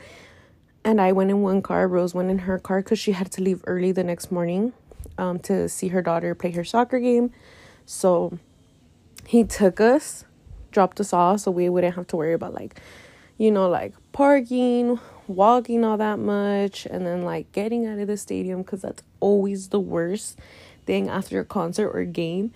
and 0.83 1.01
I 1.01 1.11
went 1.11 1.29
in 1.29 1.41
one 1.41 1.61
car. 1.61 1.87
Rose 1.87 2.13
went 2.13 2.29
in 2.29 2.39
her 2.39 2.59
car 2.59 2.81
because 2.81 2.99
she 2.99 3.11
had 3.11 3.31
to 3.33 3.41
leave 3.41 3.61
early 3.67 3.91
the 3.91 4.03
next 4.03 4.31
morning 4.31 4.73
um, 5.17 5.39
to 5.39 5.67
see 5.67 5.89
her 5.89 6.01
daughter 6.01 6.33
play 6.35 6.51
her 6.51 6.63
soccer 6.63 6.99
game. 6.99 7.31
So 7.85 8.39
he 9.25 9.43
took 9.43 9.81
us, 9.81 10.25
dropped 10.71 10.99
us 10.99 11.11
off 11.13 11.41
so 11.41 11.51
we 11.51 11.69
wouldn't 11.69 11.95
have 11.95 12.07
to 12.07 12.15
worry 12.15 12.33
about 12.33 12.53
like, 12.53 12.79
you 13.37 13.51
know, 13.51 13.69
like 13.69 13.93
parking, 14.13 14.99
walking 15.27 15.83
all 15.83 15.97
that 15.97 16.19
much, 16.19 16.85
and 16.85 17.05
then 17.05 17.23
like 17.23 17.51
getting 17.51 17.85
out 17.85 17.99
of 17.99 18.07
the 18.07 18.17
stadium 18.17 18.61
because 18.61 18.81
that's 18.81 19.03
always 19.19 19.69
the 19.69 19.79
worst 19.79 20.39
thing 20.85 21.09
after 21.09 21.39
a 21.39 21.45
concert 21.45 21.89
or 21.89 22.03
game. 22.05 22.53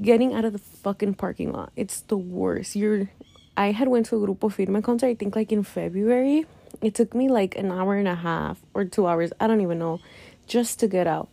Getting 0.00 0.34
out 0.34 0.44
of 0.44 0.52
the 0.52 0.58
fucking 0.58 1.14
parking 1.14 1.52
lot. 1.52 1.72
It's 1.76 2.00
the 2.00 2.16
worst. 2.16 2.74
You're 2.74 3.10
I 3.56 3.72
had 3.72 3.88
went 3.88 4.06
to 4.06 4.16
a 4.16 4.26
Grupo 4.26 4.50
Firme 4.50 4.82
concert, 4.82 5.06
I 5.06 5.14
think 5.14 5.36
like 5.36 5.52
in 5.52 5.62
February. 5.62 6.46
It 6.82 6.94
took 6.94 7.14
me 7.14 7.28
like 7.28 7.56
an 7.56 7.70
hour 7.70 7.94
and 7.94 8.08
a 8.08 8.16
half 8.16 8.60
or 8.74 8.84
two 8.84 9.06
hours, 9.06 9.32
I 9.38 9.46
don't 9.46 9.60
even 9.60 9.78
know, 9.78 10.00
just 10.46 10.80
to 10.80 10.88
get 10.88 11.06
out. 11.06 11.28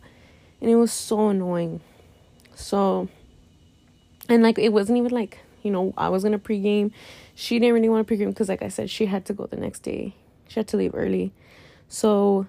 And 0.60 0.70
it 0.70 0.76
was 0.76 0.92
so 0.92 1.30
annoying. 1.30 1.80
So, 2.54 3.08
and 4.28 4.42
like 4.42 4.58
it 4.58 4.72
wasn't 4.72 4.98
even 4.98 5.10
like, 5.10 5.38
you 5.62 5.70
know, 5.70 5.92
I 5.96 6.08
was 6.08 6.22
gonna 6.22 6.38
pregame. 6.38 6.92
She 7.34 7.58
didn't 7.58 7.74
really 7.74 7.88
want 7.88 8.06
to 8.06 8.14
pregame 8.14 8.28
because, 8.28 8.48
like 8.48 8.62
I 8.62 8.68
said, 8.68 8.88
she 8.88 9.06
had 9.06 9.24
to 9.26 9.34
go 9.34 9.46
the 9.46 9.56
next 9.56 9.80
day. 9.80 10.14
She 10.48 10.60
had 10.60 10.68
to 10.68 10.76
leave 10.76 10.94
early. 10.94 11.32
So, 11.88 12.46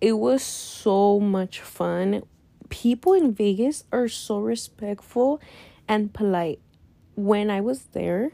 it 0.00 0.12
was 0.12 0.42
so 0.42 1.18
much 1.18 1.60
fun. 1.60 2.22
People 2.68 3.12
in 3.12 3.32
Vegas 3.32 3.84
are 3.92 4.08
so 4.08 4.38
respectful 4.38 5.40
and 5.88 6.12
polite. 6.12 6.60
When 7.16 7.50
I 7.50 7.60
was 7.60 7.84
there, 7.92 8.32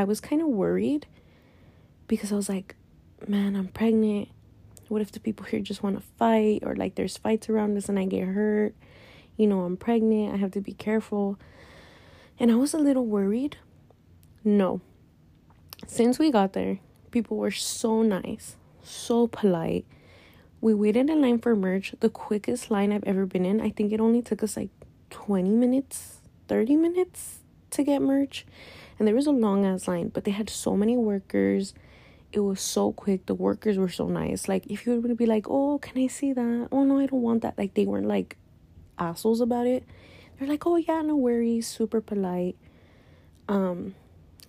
I 0.00 0.04
was 0.04 0.18
kind 0.18 0.40
of 0.40 0.48
worried 0.48 1.06
because 2.08 2.32
I 2.32 2.34
was 2.34 2.48
like, 2.48 2.74
man, 3.28 3.54
I'm 3.54 3.68
pregnant. 3.68 4.28
What 4.88 5.02
if 5.02 5.12
the 5.12 5.20
people 5.20 5.44
here 5.44 5.60
just 5.60 5.82
want 5.82 5.96
to 5.96 6.02
fight 6.16 6.60
or 6.64 6.74
like 6.74 6.94
there's 6.94 7.18
fights 7.18 7.50
around 7.50 7.76
us 7.76 7.90
and 7.90 7.98
I 7.98 8.06
get 8.06 8.26
hurt? 8.26 8.74
You 9.36 9.46
know, 9.46 9.60
I'm 9.60 9.76
pregnant, 9.76 10.32
I 10.32 10.38
have 10.38 10.52
to 10.52 10.60
be 10.62 10.72
careful. 10.72 11.38
And 12.38 12.50
I 12.50 12.54
was 12.54 12.72
a 12.72 12.78
little 12.78 13.04
worried. 13.04 13.58
No. 14.42 14.80
Since 15.86 16.18
we 16.18 16.30
got 16.30 16.54
there, 16.54 16.78
people 17.10 17.36
were 17.36 17.50
so 17.50 18.00
nice, 18.00 18.56
so 18.82 19.26
polite. 19.26 19.84
We 20.62 20.72
waited 20.72 21.10
in 21.10 21.20
line 21.20 21.40
for 21.40 21.54
merch, 21.54 21.94
the 22.00 22.08
quickest 22.08 22.70
line 22.70 22.90
I've 22.90 23.04
ever 23.04 23.26
been 23.26 23.44
in. 23.44 23.60
I 23.60 23.68
think 23.68 23.92
it 23.92 24.00
only 24.00 24.22
took 24.22 24.42
us 24.42 24.56
like 24.56 24.70
20 25.10 25.50
minutes, 25.50 26.22
30 26.48 26.76
minutes 26.76 27.40
to 27.72 27.84
get 27.84 28.00
merch. 28.00 28.46
And 29.00 29.08
there 29.08 29.14
was 29.14 29.26
a 29.26 29.32
long 29.32 29.64
ass 29.64 29.88
line, 29.88 30.10
but 30.10 30.24
they 30.24 30.30
had 30.30 30.50
so 30.50 30.76
many 30.76 30.96
workers. 30.96 31.72
It 32.32 32.40
was 32.40 32.60
so 32.60 32.92
quick. 32.92 33.24
The 33.24 33.34
workers 33.34 33.78
were 33.78 33.88
so 33.88 34.06
nice. 34.06 34.46
Like, 34.46 34.66
if 34.66 34.86
you 34.86 35.00
would 35.00 35.16
be 35.16 35.24
like, 35.24 35.46
oh, 35.48 35.78
can 35.78 36.00
I 36.00 36.06
see 36.06 36.34
that? 36.34 36.68
Oh, 36.70 36.84
no, 36.84 36.98
I 36.98 37.06
don't 37.06 37.22
want 37.22 37.40
that. 37.42 37.58
Like, 37.58 37.74
they 37.74 37.86
weren't 37.86 38.06
like 38.06 38.36
assholes 38.98 39.40
about 39.40 39.66
it. 39.66 39.84
They're 40.38 40.46
like, 40.46 40.66
oh, 40.66 40.76
yeah, 40.76 41.00
no 41.00 41.16
worries. 41.16 41.66
Super 41.66 42.02
polite. 42.02 42.56
Um, 43.48 43.94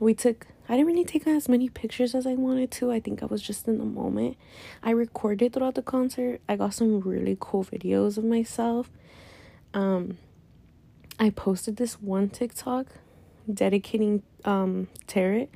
we 0.01 0.13
took 0.13 0.47
I 0.67 0.73
didn't 0.77 0.87
really 0.87 1.03
take 1.03 1.27
as 1.27 1.49
many 1.49 1.69
pictures 1.69 2.15
as 2.15 2.25
I 2.25 2.33
wanted 2.33 2.71
to. 2.71 2.91
I 2.91 2.99
think 2.99 3.21
I 3.21 3.25
was 3.25 3.41
just 3.41 3.67
in 3.67 3.77
the 3.77 3.85
moment. 3.85 4.37
I 4.81 4.91
recorded 4.91 5.53
throughout 5.53 5.75
the 5.75 5.81
concert. 5.81 6.39
I 6.47 6.55
got 6.55 6.73
some 6.73 7.01
really 7.01 7.37
cool 7.39 7.63
videos 7.63 8.17
of 8.17 8.23
myself. 8.23 8.89
Um 9.73 10.17
I 11.19 11.29
posted 11.29 11.77
this 11.77 12.01
one 12.01 12.29
TikTok 12.29 12.87
dedicating 13.51 14.23
um 14.45 14.87
Tarot 15.07 15.47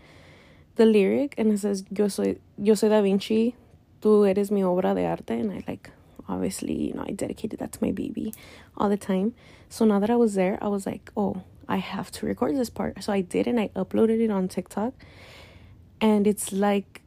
the 0.75 0.85
lyric 0.85 1.33
and 1.37 1.51
it 1.51 1.59
says 1.59 1.85
yo 1.89 2.07
soy 2.07 2.37
yo 2.57 2.75
soy 2.75 2.89
Da 2.89 3.01
Vinci, 3.01 3.55
tú 4.01 4.29
eres 4.29 4.51
mi 4.51 4.61
obra 4.61 4.93
de 4.93 5.05
arte 5.05 5.31
and 5.31 5.51
I 5.51 5.63
like 5.67 5.89
obviously, 6.27 6.73
you 6.73 6.93
know, 6.93 7.05
I 7.07 7.11
dedicated 7.11 7.59
that 7.59 7.71
to 7.73 7.83
my 7.83 7.91
baby 7.91 8.33
all 8.77 8.89
the 8.89 8.97
time. 8.97 9.33
So 9.69 9.85
now 9.85 9.99
that 9.99 10.09
I 10.09 10.15
was 10.15 10.35
there, 10.35 10.57
I 10.61 10.67
was 10.67 10.85
like, 10.85 11.11
oh, 11.15 11.43
I 11.67 11.77
have 11.77 12.11
to 12.11 12.25
record 12.25 12.55
this 12.55 12.69
part. 12.69 13.03
So 13.03 13.13
I 13.13 13.21
did 13.21 13.47
and 13.47 13.59
I 13.59 13.69
uploaded 13.75 14.19
it 14.21 14.31
on 14.31 14.47
TikTok. 14.47 14.93
And 16.01 16.27
it's 16.27 16.51
like, 16.51 17.01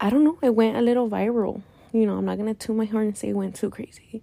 I 0.00 0.10
don't 0.10 0.24
know, 0.24 0.38
it 0.42 0.54
went 0.54 0.76
a 0.76 0.80
little 0.80 1.08
viral. 1.08 1.62
You 1.92 2.06
know, 2.06 2.18
I'm 2.18 2.24
not 2.24 2.38
to 2.38 2.54
toot 2.54 2.76
my 2.76 2.84
horn 2.84 3.08
and 3.08 3.18
say 3.18 3.28
it 3.28 3.36
went 3.36 3.54
too 3.54 3.70
crazy. 3.70 4.22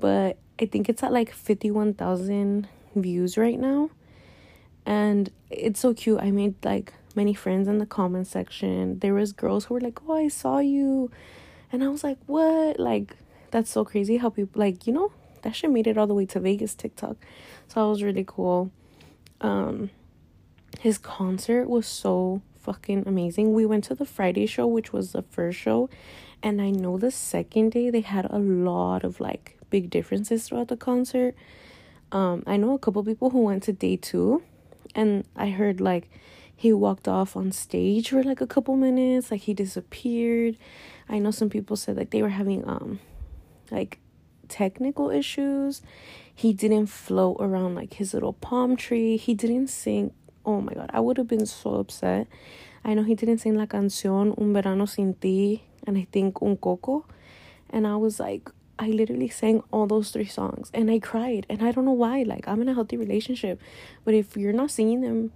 But 0.00 0.38
I 0.60 0.66
think 0.66 0.88
it's 0.88 1.02
at 1.02 1.12
like 1.12 1.32
51,000 1.32 2.68
views 2.94 3.36
right 3.36 3.58
now. 3.58 3.90
And 4.86 5.30
it's 5.50 5.80
so 5.80 5.94
cute. 5.94 6.20
I 6.20 6.30
made 6.30 6.54
like 6.64 6.92
many 7.16 7.34
friends 7.34 7.68
in 7.68 7.78
the 7.78 7.86
comment 7.86 8.26
section. 8.26 8.98
There 8.98 9.14
was 9.14 9.32
girls 9.32 9.66
who 9.66 9.74
were 9.74 9.80
like, 9.80 10.00
"Oh, 10.06 10.14
I 10.14 10.28
saw 10.28 10.58
you." 10.58 11.10
And 11.72 11.82
I 11.82 11.88
was 11.88 12.04
like, 12.04 12.18
"What?" 12.26 12.78
Like 12.78 13.16
that's 13.50 13.70
so 13.70 13.84
crazy 13.84 14.18
how 14.18 14.30
people 14.30 14.60
like, 14.60 14.86
you 14.86 14.92
know, 14.92 15.12
that 15.42 15.54
shit 15.54 15.70
made 15.70 15.86
it 15.86 15.96
all 15.96 16.06
the 16.06 16.14
way 16.14 16.26
to 16.26 16.40
Vegas 16.40 16.74
TikTok. 16.74 17.16
So 17.68 17.80
that 17.80 17.86
was 17.86 18.02
really 18.02 18.24
cool 18.26 18.70
um 19.40 19.90
his 20.80 20.98
concert 20.98 21.68
was 21.68 21.86
so 21.86 22.42
fucking 22.56 23.04
amazing. 23.06 23.52
We 23.54 23.64
went 23.64 23.84
to 23.84 23.94
the 23.94 24.04
Friday 24.04 24.46
show, 24.46 24.66
which 24.66 24.92
was 24.92 25.12
the 25.12 25.22
first 25.22 25.58
show, 25.58 25.88
and 26.42 26.60
I 26.60 26.70
know 26.70 26.98
the 26.98 27.10
second 27.10 27.70
day 27.70 27.90
they 27.90 28.00
had 28.00 28.26
a 28.28 28.38
lot 28.38 29.04
of 29.04 29.20
like 29.20 29.56
big 29.70 29.90
differences 29.90 30.48
throughout 30.48 30.68
the 30.68 30.76
concert. 30.76 31.36
Um, 32.10 32.42
I 32.46 32.56
know 32.56 32.72
a 32.74 32.78
couple 32.78 33.04
people 33.04 33.30
who 33.30 33.42
went 33.42 33.62
to 33.64 33.72
day 33.72 33.96
two, 33.96 34.42
and 34.94 35.24
I 35.36 35.50
heard 35.50 35.80
like 35.80 36.10
he 36.56 36.72
walked 36.72 37.08
off 37.08 37.36
on 37.36 37.52
stage 37.52 38.10
for 38.10 38.22
like 38.22 38.40
a 38.40 38.46
couple 38.46 38.76
minutes, 38.76 39.30
like 39.30 39.42
he 39.42 39.54
disappeared. 39.54 40.56
I 41.08 41.18
know 41.18 41.30
some 41.30 41.50
people 41.50 41.76
said 41.76 41.96
like 41.96 42.10
they 42.10 42.22
were 42.22 42.30
having 42.30 42.66
um 42.68 43.00
like 43.70 43.98
technical 44.48 45.10
issues 45.10 45.80
he 46.34 46.52
didn't 46.52 46.86
float 46.86 47.36
around 47.38 47.74
like 47.76 47.94
his 47.94 48.12
little 48.12 48.32
palm 48.32 48.76
tree. 48.76 49.16
He 49.16 49.34
didn't 49.34 49.68
sing. 49.68 50.12
Oh 50.44 50.60
my 50.60 50.74
god, 50.74 50.90
I 50.92 51.00
would 51.00 51.16
have 51.16 51.28
been 51.28 51.46
so 51.46 51.76
upset. 51.76 52.26
I 52.84 52.94
know 52.94 53.04
he 53.04 53.14
didn't 53.14 53.38
sing 53.38 53.54
la 53.56 53.66
canción 53.66 54.38
Un 54.38 54.52
verano 54.52 54.84
sin 54.84 55.14
ti 55.14 55.62
and 55.86 55.96
I 55.96 56.06
think 56.10 56.42
Un 56.42 56.56
coco. 56.56 57.06
And 57.70 57.86
I 57.86 57.96
was 57.96 58.20
like, 58.20 58.50
I 58.78 58.88
literally 58.88 59.28
sang 59.28 59.62
all 59.70 59.86
those 59.86 60.10
three 60.10 60.26
songs 60.26 60.70
and 60.74 60.90
I 60.90 60.98
cried. 60.98 61.46
And 61.48 61.62
I 61.62 61.72
don't 61.72 61.84
know 61.84 61.92
why. 61.92 62.22
Like, 62.22 62.48
I'm 62.48 62.60
in 62.62 62.68
a 62.68 62.74
healthy 62.74 62.96
relationship. 62.96 63.60
But 64.04 64.14
if 64.14 64.36
you're 64.36 64.52
not 64.52 64.70
singing 64.70 65.00
them 65.00 65.32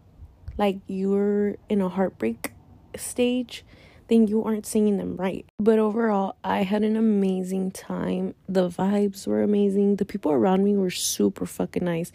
like 0.56 0.78
you're 0.86 1.56
in 1.68 1.80
a 1.80 1.88
heartbreak 1.88 2.52
stage, 2.96 3.64
then 4.08 4.26
you 4.26 4.42
aren't 4.42 4.66
singing 4.66 4.96
them 4.96 5.16
right. 5.16 5.44
But 5.58 5.78
overall, 5.78 6.36
I 6.42 6.62
had 6.62 6.82
an 6.82 6.96
amazing 6.96 7.70
time. 7.70 8.34
The 8.48 8.68
vibes 8.68 9.26
were 9.26 9.42
amazing. 9.42 9.96
The 9.96 10.04
people 10.04 10.32
around 10.32 10.64
me 10.64 10.76
were 10.76 10.90
super 10.90 11.46
fucking 11.46 11.84
nice. 11.84 12.10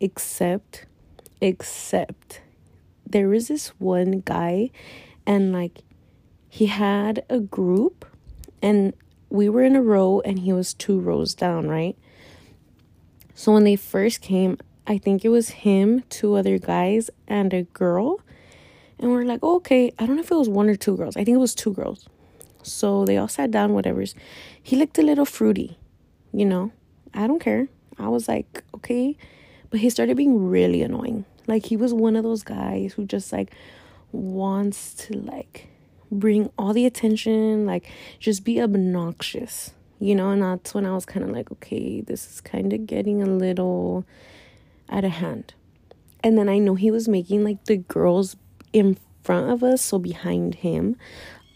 Except, 0.00 0.86
except, 1.40 2.42
there 3.06 3.28
was 3.28 3.48
this 3.48 3.68
one 3.78 4.22
guy, 4.24 4.70
and 5.24 5.52
like, 5.52 5.82
he 6.48 6.66
had 6.66 7.24
a 7.30 7.38
group, 7.38 8.04
and 8.60 8.92
we 9.30 9.48
were 9.48 9.62
in 9.62 9.76
a 9.76 9.82
row, 9.82 10.20
and 10.24 10.38
he 10.38 10.52
was 10.52 10.74
two 10.74 10.98
rows 10.98 11.34
down, 11.34 11.68
right? 11.68 11.96
So 13.34 13.52
when 13.52 13.64
they 13.64 13.76
first 13.76 14.20
came, 14.20 14.58
I 14.86 14.98
think 14.98 15.24
it 15.24 15.28
was 15.30 15.50
him, 15.50 16.04
two 16.08 16.34
other 16.34 16.58
guys, 16.58 17.10
and 17.26 17.52
a 17.52 17.62
girl 17.62 18.20
and 18.98 19.10
we're 19.10 19.24
like, 19.24 19.40
oh, 19.42 19.56
okay. 19.56 19.92
I 19.98 20.06
don't 20.06 20.16
know 20.16 20.22
if 20.22 20.30
it 20.30 20.36
was 20.36 20.48
one 20.48 20.68
or 20.68 20.76
two 20.76 20.96
girls. 20.96 21.16
I 21.16 21.24
think 21.24 21.36
it 21.36 21.40
was 21.40 21.54
two 21.54 21.72
girls. 21.72 22.08
So 22.62 23.04
they 23.04 23.16
all 23.16 23.28
sat 23.28 23.50
down, 23.50 23.74
whatever's. 23.74 24.14
He 24.62 24.76
looked 24.76 24.98
a 24.98 25.02
little 25.02 25.24
fruity, 25.24 25.78
you 26.32 26.44
know. 26.44 26.72
I 27.14 27.26
don't 27.26 27.38
care. 27.38 27.68
I 27.98 28.08
was 28.08 28.28
like, 28.28 28.64
okay. 28.74 29.16
But 29.70 29.80
he 29.80 29.90
started 29.90 30.16
being 30.16 30.48
really 30.48 30.82
annoying. 30.82 31.24
Like 31.46 31.66
he 31.66 31.76
was 31.76 31.92
one 31.92 32.16
of 32.16 32.24
those 32.24 32.42
guys 32.42 32.94
who 32.94 33.04
just 33.04 33.32
like 33.32 33.52
wants 34.12 34.94
to 34.94 35.14
like 35.14 35.68
bring 36.10 36.50
all 36.58 36.72
the 36.72 36.86
attention, 36.86 37.66
like 37.66 37.90
just 38.18 38.44
be 38.44 38.60
obnoxious, 38.60 39.72
you 39.98 40.14
know. 40.14 40.30
And 40.30 40.42
that's 40.42 40.74
when 40.74 40.86
I 40.86 40.94
was 40.94 41.06
kind 41.06 41.24
of 41.24 41.30
like, 41.30 41.50
okay, 41.52 42.00
this 42.00 42.30
is 42.30 42.40
kind 42.40 42.72
of 42.72 42.86
getting 42.86 43.22
a 43.22 43.26
little 43.26 44.04
out 44.88 45.04
of 45.04 45.12
hand. 45.12 45.54
And 46.22 46.36
then 46.36 46.48
I 46.48 46.58
know 46.58 46.74
he 46.74 46.90
was 46.90 47.08
making 47.08 47.44
like 47.44 47.64
the 47.66 47.76
girls 47.76 48.36
in 48.72 48.98
front 49.22 49.50
of 49.50 49.62
us, 49.62 49.82
so 49.82 49.98
behind 49.98 50.56
him, 50.56 50.96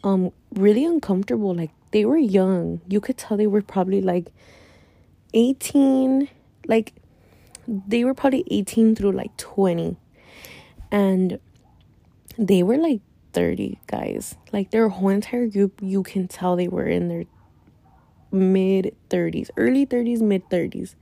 um, 0.05 0.33
really 0.53 0.85
uncomfortable. 0.85 1.55
Like 1.55 1.71
they 1.91 2.05
were 2.05 2.19
young. 2.19 2.81
You 2.89 3.01
could 3.01 3.17
tell 3.17 3.37
they 3.37 3.47
were 3.47 3.63
probably 3.63 4.01
like 4.01 4.33
18, 5.35 6.29
like 6.67 6.95
they 7.67 8.05
were 8.05 8.15
probably 8.15 8.45
18 8.51 8.95
through 8.95 9.13
like 9.13 9.37
20. 9.37 9.97
And 10.91 11.39
they 12.37 12.63
were 12.63 12.77
like 12.77 13.01
30 13.33 13.79
guys. 13.87 14.37
Like 14.53 14.71
their 14.71 14.89
whole 14.89 15.09
entire 15.09 15.47
group, 15.47 15.81
you 15.83 16.03
can 16.03 16.29
tell 16.29 16.57
they 16.57 16.69
were 16.69 16.87
in 16.87 17.09
their 17.09 17.25
mid 18.33 18.95
30s, 19.09 19.51
early 19.57 19.87
30s, 19.87 20.21
mid 20.21 20.49
30s. 20.51 20.95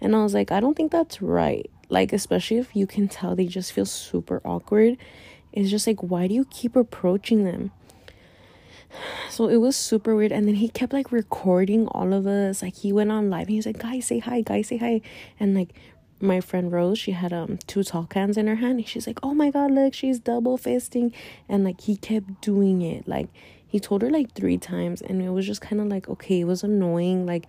And 0.00 0.14
I 0.14 0.22
was 0.22 0.34
like, 0.34 0.52
I 0.52 0.60
don't 0.60 0.74
think 0.74 0.92
that's 0.92 1.22
right. 1.22 1.70
Like, 1.88 2.12
especially 2.12 2.58
if 2.58 2.74
you 2.74 2.86
can 2.86 3.08
tell 3.08 3.36
they 3.36 3.46
just 3.46 3.72
feel 3.72 3.86
super 3.86 4.40
awkward 4.44 4.98
it's 5.54 5.70
just 5.70 5.86
like, 5.86 6.02
why 6.02 6.26
do 6.26 6.34
you 6.34 6.44
keep 6.46 6.74
approaching 6.74 7.44
them? 7.44 7.70
So 9.30 9.48
it 9.48 9.56
was 9.56 9.76
super 9.76 10.14
weird. 10.16 10.32
And 10.32 10.48
then 10.48 10.56
he 10.56 10.68
kept 10.68 10.92
like 10.92 11.12
recording 11.12 11.86
all 11.88 12.12
of 12.12 12.26
us. 12.26 12.60
Like 12.60 12.74
he 12.74 12.92
went 12.92 13.12
on 13.12 13.30
live 13.30 13.46
and 13.46 13.50
he's 13.50 13.66
like, 13.66 13.78
guys, 13.78 14.06
say 14.06 14.18
hi, 14.18 14.40
guys, 14.40 14.68
say 14.68 14.76
hi. 14.78 15.00
And 15.38 15.54
like 15.54 15.70
my 16.24 16.40
friend 16.40 16.72
Rose, 16.72 16.98
she 16.98 17.12
had 17.12 17.32
um 17.32 17.58
two 17.66 17.82
tall 17.84 18.06
cans 18.06 18.36
in 18.36 18.46
her 18.46 18.56
hand. 18.56 18.78
And 18.78 18.88
she's 18.88 19.06
like, 19.06 19.18
oh 19.22 19.34
my 19.34 19.50
God, 19.50 19.70
look, 19.70 19.94
she's 19.94 20.18
double 20.18 20.58
fisting. 20.58 21.12
And 21.48 21.64
like 21.64 21.80
he 21.82 21.96
kept 21.96 22.40
doing 22.40 22.82
it. 22.82 23.06
Like 23.06 23.28
he 23.66 23.80
told 23.80 24.02
her 24.02 24.10
like 24.10 24.32
three 24.32 24.58
times. 24.58 25.02
And 25.02 25.22
it 25.22 25.30
was 25.30 25.46
just 25.46 25.60
kind 25.60 25.80
of 25.80 25.88
like, 25.88 26.08
okay, 26.08 26.40
it 26.40 26.44
was 26.44 26.62
annoying. 26.62 27.26
Like 27.26 27.46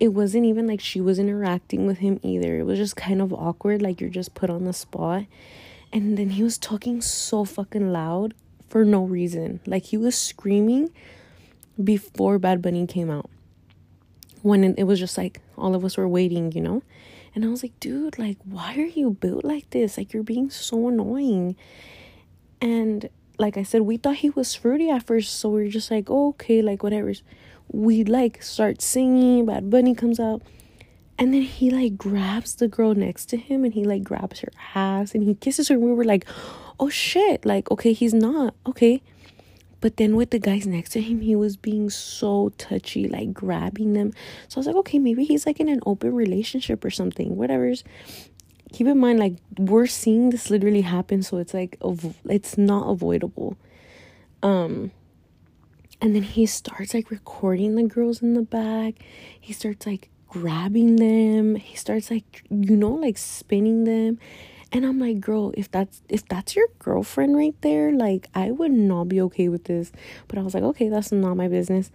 it 0.00 0.08
wasn't 0.08 0.44
even 0.46 0.66
like 0.66 0.80
she 0.80 1.00
was 1.00 1.18
interacting 1.18 1.86
with 1.86 1.98
him 1.98 2.18
either. 2.22 2.58
It 2.58 2.64
was 2.64 2.78
just 2.78 2.96
kind 2.96 3.22
of 3.22 3.32
awkward. 3.32 3.82
Like 3.82 4.00
you're 4.00 4.10
just 4.10 4.34
put 4.34 4.50
on 4.50 4.64
the 4.64 4.72
spot 4.72 5.24
and 5.94 6.18
then 6.18 6.30
he 6.30 6.42
was 6.42 6.58
talking 6.58 7.00
so 7.00 7.44
fucking 7.44 7.92
loud 7.92 8.34
for 8.68 8.84
no 8.84 9.04
reason. 9.04 9.60
Like 9.64 9.84
he 9.84 9.96
was 9.96 10.18
screaming 10.18 10.90
before 11.82 12.40
Bad 12.40 12.60
Bunny 12.60 12.84
came 12.88 13.10
out. 13.10 13.30
When 14.42 14.64
it, 14.76 14.82
was 14.84 14.98
just 14.98 15.16
like 15.16 15.40
all 15.56 15.74
of 15.74 15.84
us 15.84 15.96
were 15.96 16.08
waiting, 16.08 16.50
you 16.52 16.60
know? 16.60 16.82
And 17.34 17.44
I 17.44 17.48
was 17.48 17.62
like, 17.62 17.78
dude, 17.80 18.18
like, 18.18 18.38
why 18.44 18.76
are 18.76 18.86
you 18.86 19.10
built 19.10 19.44
like 19.44 19.70
this? 19.70 19.98
Like, 19.98 20.12
you're 20.12 20.22
being 20.22 20.50
so 20.50 20.88
annoying. 20.88 21.56
And 22.60 23.08
like 23.38 23.56
I 23.56 23.64
said, 23.64 23.82
we 23.82 23.96
thought 23.96 24.16
he 24.16 24.30
was 24.30 24.54
fruity 24.54 24.90
at 24.90 25.06
first, 25.06 25.38
so 25.38 25.50
we 25.50 25.66
are 25.66 25.68
just 25.68 25.90
like, 25.90 26.08
oh, 26.08 26.28
okay, 26.28 26.62
like, 26.62 26.82
whatever. 26.82 27.12
We 27.72 28.04
like 28.04 28.42
start 28.42 28.80
singing, 28.80 29.46
Bad 29.46 29.70
Bunny 29.70 29.94
comes 29.94 30.20
out. 30.20 30.42
And 31.18 31.32
then 31.32 31.42
he 31.42 31.70
like 31.70 31.96
grabs 31.96 32.56
the 32.56 32.68
girl 32.68 32.94
next 32.94 33.26
to 33.26 33.36
him 33.36 33.64
and 33.64 33.72
he 33.72 33.84
like 33.84 34.02
grabs 34.02 34.40
her 34.40 34.50
ass 34.74 35.14
and 35.14 35.22
he 35.22 35.34
kisses 35.34 35.68
her. 35.68 35.76
And 35.76 35.84
we 35.84 35.92
were 35.92 36.04
like, 36.04 36.26
oh 36.80 36.88
shit, 36.88 37.44
like, 37.46 37.70
okay, 37.70 37.92
he's 37.92 38.14
not 38.14 38.54
okay. 38.66 39.00
But 39.84 39.98
then 39.98 40.16
with 40.16 40.30
the 40.30 40.38
guys 40.38 40.66
next 40.66 40.92
to 40.92 41.02
him, 41.02 41.20
he 41.20 41.36
was 41.36 41.58
being 41.58 41.90
so 41.90 42.50
touchy, 42.56 43.06
like 43.06 43.34
grabbing 43.34 43.92
them. 43.92 44.14
So 44.48 44.56
I 44.56 44.60
was 44.60 44.66
like, 44.66 44.76
okay, 44.76 44.98
maybe 44.98 45.24
he's 45.24 45.44
like 45.44 45.60
in 45.60 45.68
an 45.68 45.80
open 45.84 46.14
relationship 46.14 46.86
or 46.86 46.88
something. 46.88 47.36
Whatever's. 47.36 47.84
Keep 48.72 48.86
in 48.86 48.98
mind, 48.98 49.18
like 49.18 49.34
we're 49.58 49.84
seeing 49.84 50.30
this 50.30 50.48
literally 50.48 50.80
happen, 50.80 51.22
so 51.22 51.36
it's 51.36 51.52
like 51.52 51.76
it's 52.30 52.56
not 52.56 52.88
avoidable. 52.88 53.58
Um, 54.42 54.90
and 56.00 56.14
then 56.16 56.22
he 56.22 56.46
starts 56.46 56.94
like 56.94 57.10
recording 57.10 57.74
the 57.74 57.82
girls 57.82 58.22
in 58.22 58.32
the 58.32 58.40
back. 58.40 58.94
He 59.38 59.52
starts 59.52 59.86
like 59.86 60.08
grabbing 60.28 60.96
them. 60.96 61.56
He 61.56 61.76
starts 61.76 62.10
like 62.10 62.42
you 62.48 62.74
know 62.74 62.92
like 62.92 63.18
spinning 63.18 63.84
them 63.84 64.18
and 64.74 64.84
I'm 64.84 64.98
like, 64.98 65.20
girl, 65.20 65.52
if 65.56 65.70
that's 65.70 66.02
if 66.08 66.26
that's 66.26 66.56
your 66.56 66.66
girlfriend 66.80 67.36
right 67.36 67.54
there, 67.60 67.92
like 67.92 68.28
I 68.34 68.50
would 68.50 68.72
not 68.72 69.04
be 69.04 69.20
okay 69.22 69.48
with 69.48 69.64
this. 69.64 69.92
But 70.26 70.36
I 70.36 70.42
was 70.42 70.52
like, 70.52 70.64
okay, 70.64 70.88
that's 70.88 71.12
not 71.12 71.36
my 71.36 71.46
business. 71.46 71.92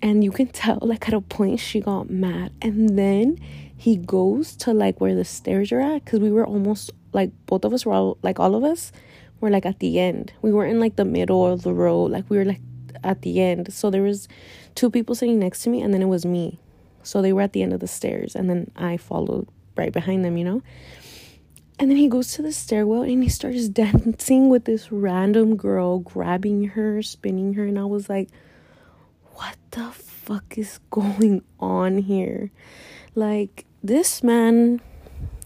And 0.00 0.24
you 0.24 0.30
can 0.30 0.48
tell, 0.48 0.78
like 0.80 1.06
at 1.08 1.14
a 1.14 1.20
point, 1.20 1.60
she 1.60 1.80
got 1.80 2.08
mad. 2.08 2.52
And 2.62 2.98
then 2.98 3.38
he 3.76 3.98
goes 3.98 4.56
to 4.56 4.72
like 4.72 4.98
where 4.98 5.14
the 5.14 5.26
stairs 5.26 5.70
are 5.72 5.80
at, 5.80 6.06
because 6.06 6.20
we 6.20 6.32
were 6.32 6.46
almost 6.46 6.90
like 7.12 7.32
both 7.44 7.66
of 7.66 7.74
us 7.74 7.84
were 7.84 7.92
all 7.92 8.16
like 8.22 8.40
all 8.40 8.54
of 8.54 8.64
us 8.64 8.92
were 9.40 9.50
like 9.50 9.66
at 9.66 9.80
the 9.80 10.00
end. 10.00 10.32
We 10.40 10.52
weren't 10.52 10.72
in 10.72 10.80
like 10.80 10.96
the 10.96 11.04
middle 11.04 11.46
of 11.46 11.62
the 11.62 11.74
road, 11.74 12.12
like 12.12 12.30
we 12.30 12.38
were 12.38 12.46
like 12.46 12.62
at 13.04 13.20
the 13.20 13.42
end. 13.42 13.70
So 13.74 13.90
there 13.90 14.02
was 14.02 14.26
two 14.74 14.90
people 14.90 15.14
sitting 15.14 15.38
next 15.38 15.64
to 15.64 15.70
me, 15.70 15.82
and 15.82 15.92
then 15.92 16.00
it 16.00 16.08
was 16.08 16.24
me. 16.24 16.60
So 17.02 17.20
they 17.20 17.34
were 17.34 17.42
at 17.42 17.52
the 17.52 17.62
end 17.62 17.74
of 17.74 17.80
the 17.80 17.86
stairs, 17.86 18.34
and 18.34 18.48
then 18.48 18.70
I 18.74 18.96
followed 18.96 19.48
right 19.76 19.92
behind 19.92 20.24
them, 20.24 20.38
you 20.38 20.44
know. 20.44 20.62
And 21.78 21.90
then 21.90 21.98
he 21.98 22.08
goes 22.08 22.32
to 22.32 22.42
the 22.42 22.52
stairwell 22.52 23.02
and 23.02 23.22
he 23.22 23.28
starts 23.28 23.68
dancing 23.68 24.48
with 24.48 24.64
this 24.64 24.90
random 24.90 25.56
girl, 25.56 25.98
grabbing 25.98 26.68
her, 26.68 27.02
spinning 27.02 27.54
her. 27.54 27.64
And 27.64 27.78
I 27.78 27.84
was 27.84 28.08
like, 28.08 28.30
what 29.34 29.56
the 29.72 29.90
fuck 29.90 30.56
is 30.56 30.80
going 30.90 31.42
on 31.60 31.98
here? 31.98 32.50
Like, 33.14 33.66
this 33.82 34.22
man 34.22 34.80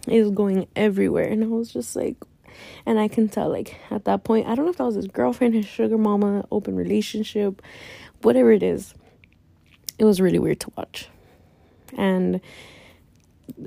is 0.07 0.31
going 0.31 0.67
everywhere. 0.77 1.25
And 1.25 1.43
I 1.45 1.47
was 1.49 1.73
just 1.73 1.97
like, 1.97 2.17
and 2.85 2.99
I 2.99 3.09
can 3.09 3.29
tell, 3.29 3.49
like, 3.49 3.77
at 3.91 4.05
that 4.05 4.25
point, 4.25 4.47
I 4.47 4.55
don't 4.55 4.65
know 4.65 4.71
if 4.71 4.77
that 4.79 4.85
was 4.85 4.97
his 4.97 5.07
girlfriend, 5.07 5.55
his 5.55 5.67
sugar 5.67 5.97
mama, 5.97 6.45
open 6.51 6.77
relationship, 6.77 7.63
whatever 8.23 8.53
it 8.53 8.63
is. 8.63 8.95
It 9.99 10.05
was 10.05 10.21
really 10.21 10.39
weird 10.39 10.61
to 10.61 10.73
watch. 10.77 11.09
And 11.97 12.41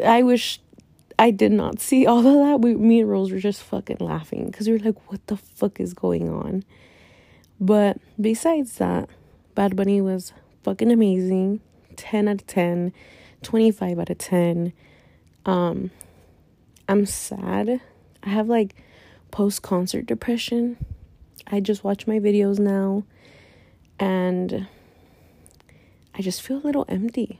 I 0.03 0.23
wish 0.23 0.59
I 1.19 1.31
did 1.31 1.51
not 1.51 1.79
see 1.79 2.05
all 2.05 2.19
of 2.19 2.23
that. 2.23 2.61
We, 2.61 2.75
me 2.75 3.01
and 3.01 3.09
Rose 3.09 3.31
were 3.31 3.39
just 3.39 3.61
fucking 3.61 3.97
laughing 3.99 4.47
because 4.47 4.67
we 4.67 4.73
were 4.73 4.79
like, 4.79 5.11
what 5.11 5.25
the 5.27 5.37
fuck 5.37 5.79
is 5.79 5.93
going 5.93 6.29
on? 6.29 6.63
But 7.59 7.97
besides 8.19 8.77
that, 8.77 9.09
Bad 9.55 9.75
Bunny 9.75 10.01
was 10.01 10.33
fucking 10.63 10.91
amazing. 10.91 11.61
10 11.95 12.27
out 12.27 12.41
of 12.41 12.47
10, 12.47 12.91
25 13.43 13.99
out 13.99 14.09
of 14.09 14.17
10. 14.17 14.73
Um, 15.45 15.91
I'm 16.89 17.05
sad. 17.05 17.81
I 18.23 18.29
have 18.29 18.47
like 18.47 18.75
post 19.31 19.61
concert 19.61 20.05
depression. 20.05 20.77
I 21.47 21.59
just 21.59 21.83
watch 21.83 22.07
my 22.07 22.19
videos 22.19 22.59
now 22.59 23.03
and 23.99 24.67
I 26.15 26.21
just 26.21 26.41
feel 26.41 26.57
a 26.57 26.65
little 26.65 26.85
empty. 26.87 27.39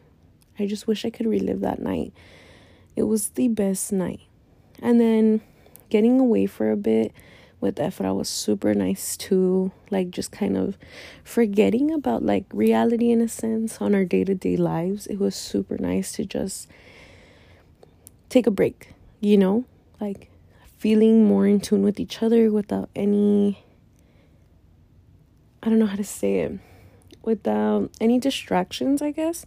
I 0.60 0.68
just 0.68 0.88
wish 0.88 1.06
I 1.06 1.10
could 1.10 1.25
relive 1.25 1.62
that 1.62 1.80
night. 1.80 2.13
It 2.96 3.04
was 3.04 3.30
the 3.30 3.48
best 3.48 3.92
night. 3.92 4.22
And 4.82 5.00
then 5.00 5.42
getting 5.90 6.20
away 6.20 6.46
for 6.46 6.72
a 6.72 6.78
bit 6.78 7.14
with 7.60 7.76
Efra 7.76 8.16
was 8.16 8.30
super 8.30 8.74
nice 8.74 9.16
too. 9.16 9.72
Like 9.90 10.12
just 10.12 10.32
kind 10.32 10.58
of 10.58 10.78
forgetting 11.24 11.92
about 11.92 12.22
like 12.22 12.46
reality 12.51 13.10
in 13.10 13.22
a 13.22 13.27
sense 13.27 13.79
on 13.79 13.96
our 13.96 14.03
day 14.03 14.24
to 14.25 14.36
day 14.36 14.58
lives. 14.58 15.08
It 15.08 15.18
was 15.18 15.36
super 15.36 15.77
nice 15.77 16.12
to 16.14 16.25
just 16.25 16.68
take 18.29 18.46
a 18.46 18.51
break, 18.51 18.94
you 19.22 19.38
know? 19.38 19.66
Like 20.00 20.29
feeling 20.77 21.25
more 21.25 21.48
in 21.48 21.62
tune 21.62 21.84
with 21.84 22.00
each 22.00 22.22
other 22.22 22.51
without 22.51 22.90
any 22.96 23.64
I 25.64 25.70
don't 25.70 25.79
know 25.79 25.86
how 25.86 25.96
to 25.96 26.03
say 26.03 26.42
it. 26.42 26.60
Without 27.24 27.90
any 28.01 28.20
distractions, 28.20 29.01
I 29.01 29.12
guess. 29.12 29.46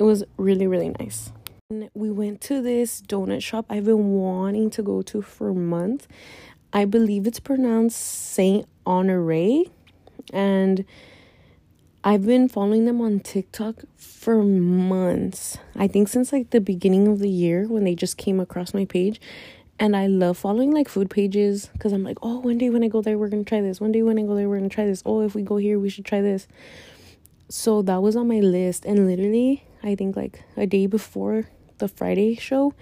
It 0.00 0.02
was 0.02 0.24
really, 0.36 0.66
really 0.66 0.88
nice 0.98 1.30
we 1.94 2.12
went 2.12 2.40
to 2.40 2.62
this 2.62 3.02
donut 3.02 3.42
shop 3.42 3.66
I've 3.68 3.86
been 3.86 4.12
wanting 4.12 4.70
to 4.70 4.82
go 4.84 5.02
to 5.02 5.20
for 5.20 5.52
months. 5.52 6.06
I 6.72 6.84
believe 6.84 7.26
it's 7.26 7.40
pronounced 7.40 7.98
Saint 7.98 8.68
Honore. 8.86 9.64
And 10.32 10.84
I've 12.04 12.24
been 12.24 12.48
following 12.48 12.84
them 12.84 13.00
on 13.00 13.18
TikTok 13.18 13.82
for 13.96 14.44
months. 14.44 15.58
I 15.74 15.88
think 15.88 16.06
since 16.06 16.32
like 16.32 16.50
the 16.50 16.60
beginning 16.60 17.08
of 17.08 17.18
the 17.18 17.28
year 17.28 17.66
when 17.66 17.82
they 17.82 17.96
just 17.96 18.16
came 18.16 18.38
across 18.38 18.72
my 18.72 18.84
page. 18.84 19.20
And 19.80 19.96
I 19.96 20.06
love 20.06 20.38
following 20.38 20.70
like 20.70 20.88
food 20.88 21.10
pages 21.10 21.66
because 21.72 21.92
I'm 21.92 22.04
like, 22.04 22.18
oh, 22.22 22.38
one 22.38 22.58
day 22.58 22.70
when 22.70 22.84
I 22.84 22.88
go 22.88 23.02
there, 23.02 23.18
we're 23.18 23.28
gonna 23.28 23.42
try 23.42 23.60
this. 23.60 23.80
One 23.80 23.90
day 23.90 24.02
when 24.02 24.20
I 24.20 24.22
go 24.22 24.36
there, 24.36 24.48
we're 24.48 24.58
gonna 24.58 24.68
try 24.68 24.86
this. 24.86 25.02
Oh, 25.04 25.20
if 25.22 25.34
we 25.34 25.42
go 25.42 25.56
here, 25.56 25.80
we 25.80 25.88
should 25.88 26.04
try 26.04 26.20
this. 26.20 26.46
So 27.48 27.82
that 27.82 28.02
was 28.02 28.14
on 28.14 28.28
my 28.28 28.38
list. 28.38 28.84
And 28.84 29.04
literally, 29.04 29.64
I 29.82 29.96
think 29.96 30.14
like 30.14 30.44
a 30.56 30.66
day 30.66 30.86
before 30.86 31.48
the 31.78 31.88
Friday 31.88 32.36
show, 32.36 32.74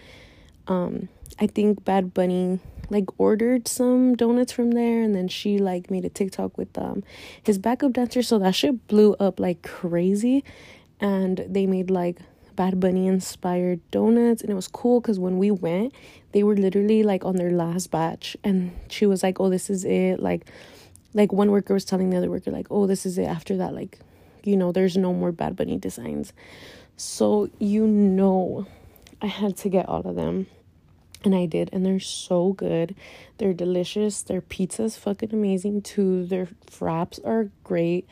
um, 0.66 1.08
I 1.38 1.46
think 1.46 1.84
Bad 1.84 2.14
Bunny 2.14 2.60
like 2.90 3.06
ordered 3.18 3.66
some 3.66 4.14
donuts 4.14 4.52
from 4.52 4.72
there 4.72 5.02
and 5.02 5.14
then 5.14 5.28
she 5.28 5.58
like 5.58 5.90
made 5.90 6.04
a 6.04 6.08
TikTok 6.08 6.56
with 6.58 6.76
um 6.78 7.02
his 7.42 7.58
backup 7.58 7.92
dancer 7.92 8.22
so 8.22 8.38
that 8.38 8.54
shit 8.54 8.86
blew 8.88 9.14
up 9.14 9.40
like 9.40 9.62
crazy. 9.62 10.44
And 11.00 11.44
they 11.48 11.66
made 11.66 11.90
like 11.90 12.18
Bad 12.56 12.78
Bunny 12.80 13.06
inspired 13.06 13.80
donuts 13.90 14.42
and 14.42 14.50
it 14.50 14.54
was 14.54 14.68
cool 14.68 15.00
cuz 15.00 15.18
when 15.18 15.38
we 15.38 15.50
went 15.50 15.92
they 16.32 16.42
were 16.42 16.56
literally 16.56 17.02
like 17.02 17.24
on 17.24 17.36
their 17.36 17.50
last 17.50 17.90
batch. 17.90 18.36
And 18.44 18.72
she 18.88 19.06
was 19.06 19.22
like 19.22 19.40
oh 19.40 19.50
this 19.50 19.70
is 19.70 19.84
it 19.84 20.20
like 20.20 20.46
like 21.14 21.32
one 21.32 21.50
worker 21.50 21.74
was 21.74 21.84
telling 21.84 22.10
the 22.10 22.16
other 22.16 22.30
worker 22.30 22.50
like 22.50 22.66
oh 22.70 22.86
this 22.86 23.06
is 23.06 23.18
it 23.18 23.24
after 23.24 23.56
that 23.56 23.74
like 23.74 23.98
you 24.44 24.56
know 24.56 24.72
there's 24.72 24.96
no 24.96 25.12
more 25.12 25.32
Bad 25.32 25.56
Bunny 25.56 25.78
designs. 25.78 26.32
So 26.96 27.50
you 27.58 27.86
know 27.86 28.66
I 29.24 29.28
had 29.28 29.56
to 29.56 29.70
get 29.70 29.88
all 29.88 30.02
of 30.02 30.16
them. 30.16 30.48
And 31.24 31.34
I 31.34 31.46
did, 31.46 31.70
and 31.72 31.86
they're 31.86 31.98
so 31.98 32.52
good. 32.52 32.94
They're 33.38 33.54
delicious. 33.54 34.20
Their 34.20 34.42
pizza's 34.42 34.98
fucking 34.98 35.32
amazing 35.32 35.80
too. 35.80 36.26
Their 36.26 36.48
fraps 36.70 37.18
are 37.24 37.50
great. 37.62 38.06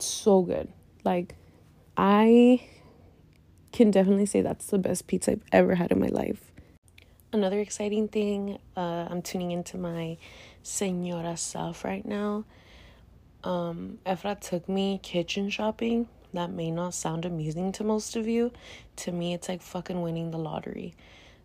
So 0.00 0.42
good. 0.42 0.72
Like, 1.04 1.36
I 1.96 2.66
can 3.70 3.92
definitely 3.92 4.26
say 4.26 4.40
that's 4.40 4.66
the 4.66 4.78
best 4.78 5.06
pizza 5.06 5.30
I've 5.30 5.42
ever 5.52 5.76
had 5.76 5.92
in 5.92 6.00
my 6.00 6.08
life. 6.08 6.50
Another 7.32 7.60
exciting 7.60 8.08
thing, 8.08 8.58
uh, 8.76 9.06
I'm 9.08 9.22
tuning 9.22 9.52
into 9.52 9.78
my 9.78 10.16
Senora 10.64 11.36
self 11.36 11.84
right 11.84 12.04
now. 12.04 12.44
Um, 13.44 13.98
Efra 14.04 14.40
took 14.40 14.68
me 14.68 14.98
kitchen 15.04 15.50
shopping 15.50 16.08
that 16.32 16.50
may 16.50 16.70
not 16.70 16.94
sound 16.94 17.24
amusing 17.24 17.72
to 17.72 17.84
most 17.84 18.16
of 18.16 18.28
you. 18.28 18.52
To 18.96 19.12
me, 19.12 19.34
it's 19.34 19.48
like 19.48 19.62
fucking 19.62 20.02
winning 20.02 20.30
the 20.30 20.38
lottery. 20.38 20.94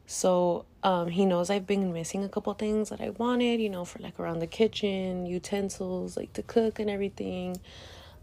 So, 0.08 0.66
um, 0.84 1.08
he 1.08 1.26
knows 1.26 1.50
I've 1.50 1.66
been 1.66 1.92
missing 1.92 2.24
a 2.24 2.30
couple 2.30 2.54
things 2.54 2.90
that 2.90 3.02
I 3.02 3.10
wanted, 3.10 3.60
you 3.60 3.70
know, 3.70 3.86
for 3.86 4.00
like 4.00 4.20
around 4.20 4.40
the 4.40 4.48
kitchen, 4.48 5.26
utensils, 5.26 6.16
like 6.16 6.34
to 6.34 6.44
cook 6.44 6.80
and 6.80 6.90
everything, 6.90 7.60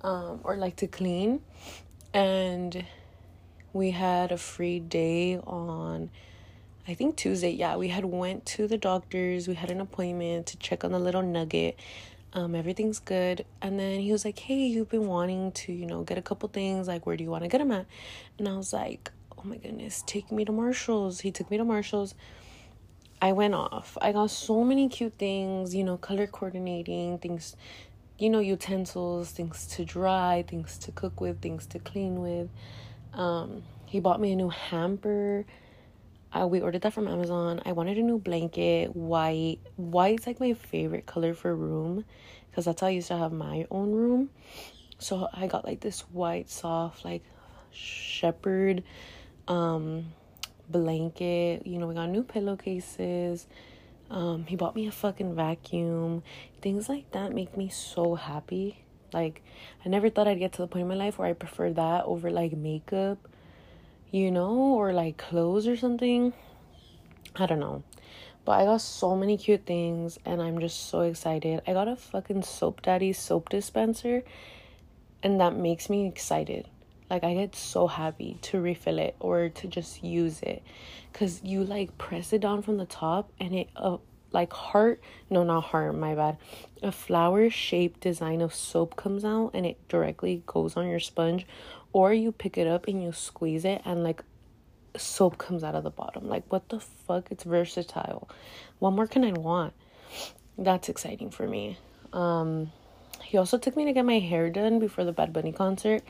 um, 0.02 0.40
or 0.44 0.56
like 0.56 0.76
to 0.76 0.86
clean. 0.86 1.40
And 2.14 2.84
we 3.72 3.90
had 3.90 4.30
a 4.30 4.38
free 4.38 4.78
day 4.78 5.38
on 5.38 6.10
I 6.86 6.94
think 6.94 7.16
Tuesday. 7.16 7.50
Yeah, 7.50 7.76
we 7.76 7.88
had 7.88 8.04
went 8.04 8.44
to 8.46 8.66
the 8.66 8.76
doctors. 8.76 9.46
We 9.46 9.54
had 9.54 9.70
an 9.70 9.80
appointment 9.80 10.46
to 10.48 10.56
check 10.56 10.82
on 10.82 10.90
the 10.90 10.98
little 10.98 11.22
nugget 11.22 11.78
um, 12.34 12.54
everything's 12.54 12.98
good. 12.98 13.44
And 13.60 13.78
then 13.78 14.00
he 14.00 14.12
was 14.12 14.24
like, 14.24 14.38
hey, 14.38 14.66
you've 14.66 14.88
been 14.88 15.06
wanting 15.06 15.52
to, 15.52 15.72
you 15.72 15.86
know, 15.86 16.02
get 16.02 16.18
a 16.18 16.22
couple 16.22 16.48
things. 16.48 16.88
Like, 16.88 17.06
where 17.06 17.16
do 17.16 17.24
you 17.24 17.30
want 17.30 17.44
to 17.44 17.48
get 17.48 17.58
them 17.58 17.72
at? 17.72 17.86
And 18.38 18.48
I 18.48 18.56
was 18.56 18.72
like, 18.72 19.10
oh 19.38 19.42
my 19.44 19.56
goodness, 19.56 20.02
take 20.06 20.32
me 20.32 20.44
to 20.44 20.52
Marshall's. 20.52 21.20
He 21.20 21.30
took 21.30 21.50
me 21.50 21.58
to 21.58 21.64
Marshall's. 21.64 22.14
I 23.20 23.32
went 23.32 23.54
off. 23.54 23.96
I 24.00 24.12
got 24.12 24.30
so 24.30 24.64
many 24.64 24.88
cute 24.88 25.14
things, 25.14 25.74
you 25.74 25.84
know, 25.84 25.96
color 25.96 26.26
coordinating, 26.26 27.18
things, 27.18 27.54
you 28.18 28.30
know, 28.30 28.40
utensils, 28.40 29.30
things 29.30 29.66
to 29.68 29.84
dry, 29.84 30.44
things 30.48 30.78
to 30.78 30.92
cook 30.92 31.20
with, 31.20 31.40
things 31.40 31.66
to 31.66 31.78
clean 31.78 32.20
with. 32.20 32.48
Um, 33.12 33.62
he 33.86 34.00
bought 34.00 34.20
me 34.20 34.32
a 34.32 34.36
new 34.36 34.48
hamper 34.48 35.44
uh, 36.32 36.46
we 36.46 36.60
ordered 36.60 36.82
that 36.82 36.92
from 36.92 37.08
Amazon. 37.08 37.60
I 37.64 37.72
wanted 37.72 37.98
a 37.98 38.02
new 38.02 38.18
blanket, 38.18 38.94
white. 38.96 39.58
White's 39.76 40.26
like 40.26 40.40
my 40.40 40.54
favorite 40.54 41.06
color 41.06 41.34
for 41.34 41.54
room 41.54 42.04
because 42.50 42.64
that's 42.64 42.80
how 42.80 42.86
I 42.86 42.90
used 42.90 43.08
to 43.08 43.16
have 43.16 43.32
my 43.32 43.66
own 43.70 43.92
room. 43.92 44.30
So 44.98 45.28
I 45.32 45.46
got 45.46 45.64
like 45.64 45.80
this 45.80 46.00
white, 46.12 46.48
soft, 46.48 47.04
like 47.04 47.22
shepherd 47.70 48.82
um, 49.48 50.12
blanket. 50.68 51.66
You 51.66 51.78
know, 51.78 51.86
we 51.86 51.94
got 51.94 52.08
new 52.08 52.22
pillowcases. 52.22 53.46
Um, 54.10 54.44
he 54.46 54.56
bought 54.56 54.76
me 54.76 54.86
a 54.86 54.92
fucking 54.92 55.34
vacuum. 55.34 56.22
Things 56.60 56.88
like 56.88 57.10
that 57.12 57.32
make 57.32 57.56
me 57.56 57.68
so 57.68 58.14
happy. 58.14 58.84
Like, 59.12 59.42
I 59.84 59.88
never 59.88 60.08
thought 60.08 60.28
I'd 60.28 60.38
get 60.38 60.52
to 60.54 60.62
the 60.62 60.68
point 60.68 60.82
in 60.82 60.88
my 60.88 60.94
life 60.94 61.18
where 61.18 61.28
I 61.28 61.32
prefer 61.32 61.72
that 61.72 62.04
over 62.04 62.30
like 62.30 62.52
makeup, 62.52 63.18
you 64.12 64.30
know, 64.30 64.54
or 64.54 64.92
like 64.92 65.16
clothes 65.16 65.66
or 65.66 65.76
something. 65.76 66.32
I 67.34 67.46
don't 67.46 67.58
know. 67.60 67.82
But 68.44 68.60
I 68.60 68.64
got 68.64 68.82
so 68.82 69.16
many 69.16 69.38
cute 69.38 69.64
things 69.66 70.18
and 70.24 70.42
I'm 70.42 70.60
just 70.60 70.90
so 70.90 71.00
excited. 71.00 71.62
I 71.66 71.72
got 71.72 71.88
a 71.88 71.96
fucking 71.96 72.42
Soap 72.42 72.82
Daddy 72.82 73.12
soap 73.12 73.48
dispenser 73.48 74.22
and 75.22 75.40
that 75.40 75.56
makes 75.56 75.88
me 75.88 76.06
excited. 76.06 76.68
Like 77.08 77.24
I 77.24 77.34
get 77.34 77.54
so 77.54 77.86
happy 77.86 78.38
to 78.42 78.60
refill 78.60 78.98
it 78.98 79.16
or 79.18 79.48
to 79.48 79.66
just 79.66 80.04
use 80.04 80.40
it 80.42 80.62
cuz 81.12 81.42
you 81.42 81.64
like 81.64 81.96
press 81.98 82.32
it 82.32 82.40
down 82.40 82.62
from 82.62 82.76
the 82.76 82.86
top 82.86 83.30
and 83.38 83.54
it 83.54 83.68
uh, 83.76 83.98
like 84.32 84.52
heart 84.52 85.00
no 85.28 85.42
not 85.44 85.60
heart 85.60 85.94
my 85.94 86.14
bad 86.14 86.38
a 86.82 86.90
flower 86.90 87.50
shaped 87.50 88.00
design 88.00 88.40
of 88.40 88.54
soap 88.54 88.96
comes 88.96 89.26
out 89.26 89.50
and 89.52 89.66
it 89.66 89.76
directly 89.88 90.42
goes 90.46 90.74
on 90.74 90.88
your 90.88 90.98
sponge 90.98 91.46
or 91.92 92.12
you 92.12 92.32
pick 92.32 92.56
it 92.56 92.66
up 92.66 92.88
and 92.88 93.02
you 93.02 93.12
squeeze 93.12 93.64
it 93.64 93.82
and 93.84 94.02
like 94.02 94.22
soap 94.96 95.38
comes 95.38 95.64
out 95.64 95.74
of 95.74 95.84
the 95.84 95.90
bottom. 95.90 96.28
Like, 96.28 96.44
what 96.50 96.68
the 96.68 96.80
fuck? 96.80 97.28
It's 97.30 97.44
versatile. 97.44 98.28
What 98.78 98.92
more 98.92 99.06
can 99.06 99.24
I 99.24 99.32
want? 99.32 99.72
That's 100.58 100.88
exciting 100.88 101.30
for 101.30 101.46
me. 101.46 101.78
Um, 102.12 102.70
he 103.22 103.38
also 103.38 103.58
took 103.58 103.76
me 103.76 103.84
to 103.86 103.92
get 103.92 104.04
my 104.04 104.18
hair 104.18 104.50
done 104.50 104.78
before 104.78 105.04
the 105.04 105.12
Bad 105.12 105.32
Bunny 105.32 105.52
concert. 105.52 106.02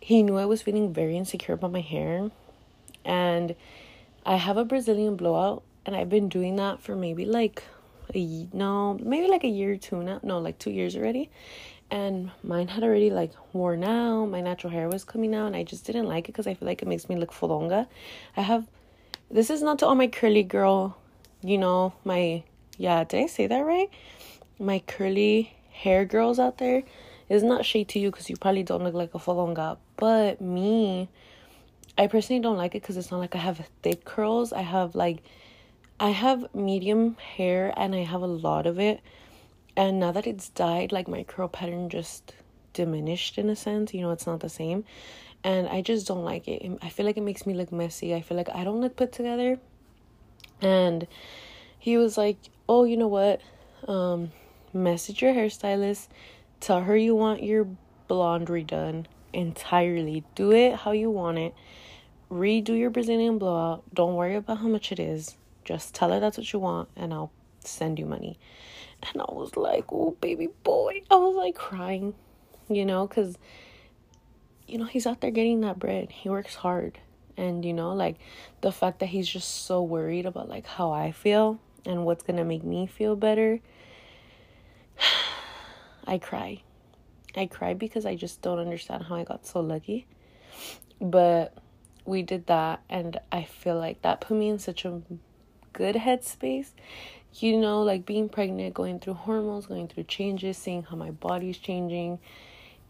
He 0.00 0.22
knew 0.22 0.36
I 0.36 0.46
was 0.46 0.62
feeling 0.62 0.92
very 0.92 1.16
insecure 1.16 1.54
about 1.54 1.72
my 1.72 1.80
hair. 1.80 2.30
And 3.04 3.54
I 4.24 4.36
have 4.36 4.56
a 4.56 4.64
Brazilian 4.64 5.16
blowout, 5.16 5.62
and 5.84 5.94
I've 5.94 6.08
been 6.08 6.28
doing 6.28 6.56
that 6.56 6.80
for 6.80 6.96
maybe 6.96 7.26
like 7.26 7.62
a 8.14 8.48
no, 8.52 8.98
maybe 9.02 9.28
like 9.28 9.44
a 9.44 9.48
year 9.48 9.72
or 9.72 9.76
two 9.76 10.02
now. 10.02 10.20
No, 10.22 10.38
like 10.38 10.58
two 10.58 10.70
years 10.70 10.96
already 10.96 11.30
and 11.90 12.30
mine 12.42 12.68
had 12.68 12.82
already 12.82 13.10
like 13.10 13.32
worn 13.52 13.84
out. 13.84 14.26
My 14.26 14.40
natural 14.40 14.72
hair 14.72 14.88
was 14.88 15.04
coming 15.04 15.34
out 15.34 15.46
and 15.46 15.56
i 15.56 15.62
just 15.62 15.84
didn't 15.84 16.06
like 16.06 16.24
it 16.24 16.32
because 16.32 16.46
i 16.46 16.54
feel 16.54 16.66
like 16.66 16.82
it 16.82 16.88
makes 16.88 17.08
me 17.08 17.16
look 17.16 17.32
fulonga 17.32 17.86
i 18.36 18.40
have 18.40 18.66
this 19.30 19.50
is 19.50 19.62
not 19.62 19.78
to 19.78 19.86
all 19.86 19.94
my 19.94 20.06
curly 20.06 20.42
girl 20.42 20.96
you 21.42 21.58
know 21.58 21.92
my 22.04 22.42
yeah 22.78 23.04
did 23.04 23.22
i 23.22 23.26
say 23.26 23.46
that 23.46 23.60
right? 23.60 23.90
My 24.58 24.78
curly 24.86 25.54
hair 25.72 26.04
girls 26.04 26.38
out 26.38 26.58
there. 26.58 26.82
Is 27.26 27.42
not 27.42 27.64
shade 27.64 27.88
to 27.88 27.98
you 27.98 28.10
because 28.10 28.28
you 28.28 28.36
probably 28.36 28.62
don't 28.62 28.84
look 28.84 28.92
like 28.92 29.14
a 29.14 29.18
fulonga 29.18 29.78
but 29.96 30.42
me 30.42 31.08
i 31.96 32.06
personally 32.06 32.40
don't 32.42 32.58
like 32.58 32.74
it 32.74 32.82
because 32.82 32.98
it's 32.98 33.10
not 33.10 33.18
like 33.18 33.34
i 33.34 33.38
have 33.38 33.66
thick 33.82 34.04
curls. 34.04 34.52
I 34.52 34.60
have 34.60 34.94
like 34.94 35.22
i 35.98 36.10
have 36.10 36.54
medium 36.54 37.16
hair 37.16 37.72
and 37.78 37.94
i 37.94 38.02
have 38.02 38.20
a 38.20 38.26
lot 38.26 38.66
of 38.66 38.78
it 38.78 39.00
and 39.76 39.98
now 40.00 40.12
that 40.12 40.26
it's 40.26 40.48
dyed, 40.50 40.92
like 40.92 41.08
my 41.08 41.24
curl 41.24 41.48
pattern 41.48 41.88
just 41.88 42.34
diminished 42.72 43.38
in 43.38 43.48
a 43.48 43.56
sense. 43.56 43.94
You 43.94 44.02
know, 44.02 44.10
it's 44.10 44.26
not 44.26 44.40
the 44.40 44.48
same. 44.48 44.84
And 45.42 45.68
I 45.68 45.82
just 45.82 46.06
don't 46.06 46.24
like 46.24 46.48
it. 46.48 46.78
I 46.82 46.88
feel 46.88 47.04
like 47.04 47.16
it 47.16 47.22
makes 47.22 47.46
me 47.46 47.54
look 47.54 47.72
messy. 47.72 48.14
I 48.14 48.22
feel 48.22 48.36
like 48.36 48.48
I 48.54 48.64
don't 48.64 48.80
look 48.80 48.96
put 48.96 49.12
together. 49.12 49.58
And 50.60 51.06
he 51.78 51.96
was 51.96 52.16
like, 52.16 52.38
Oh, 52.68 52.84
you 52.84 52.96
know 52.96 53.08
what? 53.08 53.40
Um, 53.86 54.32
message 54.72 55.20
your 55.20 55.34
hairstylist. 55.34 56.08
Tell 56.60 56.80
her 56.80 56.96
you 56.96 57.14
want 57.14 57.42
your 57.42 57.68
blonde 58.08 58.48
redone 58.48 59.04
entirely. 59.34 60.24
Do 60.34 60.52
it 60.52 60.76
how 60.76 60.92
you 60.92 61.10
want 61.10 61.38
it. 61.38 61.54
Redo 62.30 62.78
your 62.78 62.90
Brazilian 62.90 63.38
blowout. 63.38 63.84
Don't 63.92 64.14
worry 64.14 64.36
about 64.36 64.58
how 64.58 64.68
much 64.68 64.92
it 64.92 64.98
is. 64.98 65.36
Just 65.64 65.94
tell 65.94 66.10
her 66.10 66.20
that's 66.20 66.38
what 66.38 66.52
you 66.52 66.58
want, 66.58 66.88
and 66.96 67.12
I'll 67.12 67.32
send 67.60 67.98
you 67.98 68.06
money. 68.06 68.38
And 69.12 69.22
I 69.22 69.32
was 69.32 69.56
like, 69.56 69.84
oh, 69.92 70.16
baby 70.20 70.48
boy. 70.62 71.02
I 71.10 71.16
was 71.16 71.36
like 71.36 71.54
crying, 71.54 72.14
you 72.68 72.84
know, 72.84 73.06
because, 73.06 73.36
you 74.66 74.78
know, 74.78 74.86
he's 74.86 75.06
out 75.06 75.20
there 75.20 75.30
getting 75.30 75.60
that 75.60 75.78
bread. 75.78 76.10
He 76.10 76.28
works 76.28 76.54
hard. 76.54 76.98
And, 77.36 77.64
you 77.64 77.72
know, 77.72 77.92
like 77.92 78.16
the 78.60 78.72
fact 78.72 79.00
that 79.00 79.06
he's 79.06 79.28
just 79.28 79.66
so 79.66 79.82
worried 79.82 80.24
about 80.26 80.48
like 80.48 80.66
how 80.66 80.92
I 80.92 81.12
feel 81.12 81.60
and 81.84 82.04
what's 82.04 82.22
going 82.22 82.36
to 82.36 82.44
make 82.44 82.64
me 82.64 82.86
feel 82.86 83.16
better. 83.16 83.60
I 86.06 86.18
cry. 86.18 86.62
I 87.36 87.46
cry 87.46 87.74
because 87.74 88.06
I 88.06 88.14
just 88.14 88.42
don't 88.42 88.58
understand 88.58 89.04
how 89.04 89.16
I 89.16 89.24
got 89.24 89.46
so 89.46 89.60
lucky. 89.60 90.06
But 91.00 91.54
we 92.04 92.22
did 92.22 92.46
that, 92.46 92.82
and 92.88 93.18
I 93.32 93.44
feel 93.44 93.76
like 93.76 94.02
that 94.02 94.20
put 94.20 94.36
me 94.36 94.48
in 94.48 94.58
such 94.58 94.84
a 94.84 95.02
good 95.72 95.96
headspace 95.96 96.70
you 97.36 97.56
know, 97.56 97.82
like 97.82 98.06
being 98.06 98.28
pregnant, 98.28 98.74
going 98.74 99.00
through 99.00 99.14
hormones, 99.14 99.66
going 99.66 99.88
through 99.88 100.04
changes, 100.04 100.56
seeing 100.56 100.84
how 100.84 100.96
my 100.96 101.10
body's 101.10 101.58
changing. 101.58 102.18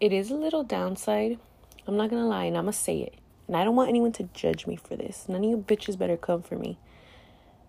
It 0.00 0.12
is 0.12 0.30
a 0.30 0.35
little 0.35 0.62
downside. 0.62 1.38
I'm 1.87 1.96
not 1.96 2.11
gonna 2.11 2.26
lie, 2.26 2.44
and 2.44 2.57
I'm 2.57 2.64
gonna 2.64 2.72
say 2.72 3.00
it. 3.00 3.14
And 3.46 3.57
I 3.57 3.64
don't 3.64 3.76
want 3.76 3.88
anyone 3.88 4.12
to 4.12 4.28
judge 4.35 4.66
me 4.66 4.76
for 4.76 4.96
this. 4.96 5.26
None 5.28 5.44
of 5.44 5.50
you 5.50 5.57
bitches 5.57 5.98
better 5.98 6.16
come 6.16 6.42
for 6.42 6.57
me. 6.57 6.78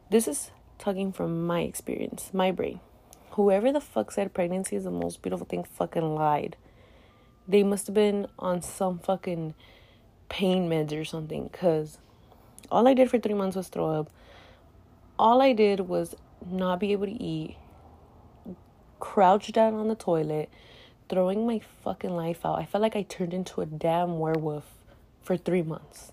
This 0.10 0.28
is 0.28 0.52
talking 0.78 1.12
from 1.12 1.46
my 1.48 1.62
experience, 1.62 2.30
my 2.34 2.52
brain. 2.52 2.80
Whoever 3.32 3.72
the 3.72 3.82
fuck 3.82 4.12
said 4.12 4.34
pregnancy 4.34 4.76
is 4.76 4.86
the 4.86 4.92
most 4.92 5.22
beautiful 5.22 5.46
thing 5.46 5.64
fucking 5.64 6.16
lied. 6.16 6.56
They 7.48 7.64
must 7.64 7.88
have 7.88 7.94
been 7.94 8.28
on 8.40 8.62
some 8.62 9.00
fucking 9.00 9.54
pain 10.30 10.70
meds 10.70 11.00
or 11.00 11.06
something, 11.06 11.50
because 11.52 12.00
all 12.72 12.88
I 12.88 12.94
did 12.94 13.10
for 13.10 13.20
three 13.20 13.34
months 13.34 13.56
was 13.56 13.68
throw 13.68 13.92
up. 13.92 14.10
All 15.20 15.42
I 15.42 15.54
did 15.54 15.82
was 15.82 16.16
not 16.50 16.80
be 16.80 16.92
able 16.92 17.06
to 17.06 17.24
eat, 17.24 17.58
crouched 19.00 19.54
down 19.54 19.74
on 19.74 19.88
the 19.88 19.96
toilet, 19.96 20.50
throwing 21.10 21.46
my 21.46 21.62
fucking 21.84 22.16
life 22.16 22.46
out. 22.46 22.60
I 22.60 22.66
felt 22.66 22.82
like 22.82 22.96
I 22.96 23.04
turned 23.04 23.34
into 23.34 23.62
a 23.62 23.66
damn 23.66 24.20
werewolf 24.20 24.66
for 25.22 25.38
three 25.38 25.62
months. 25.62 26.12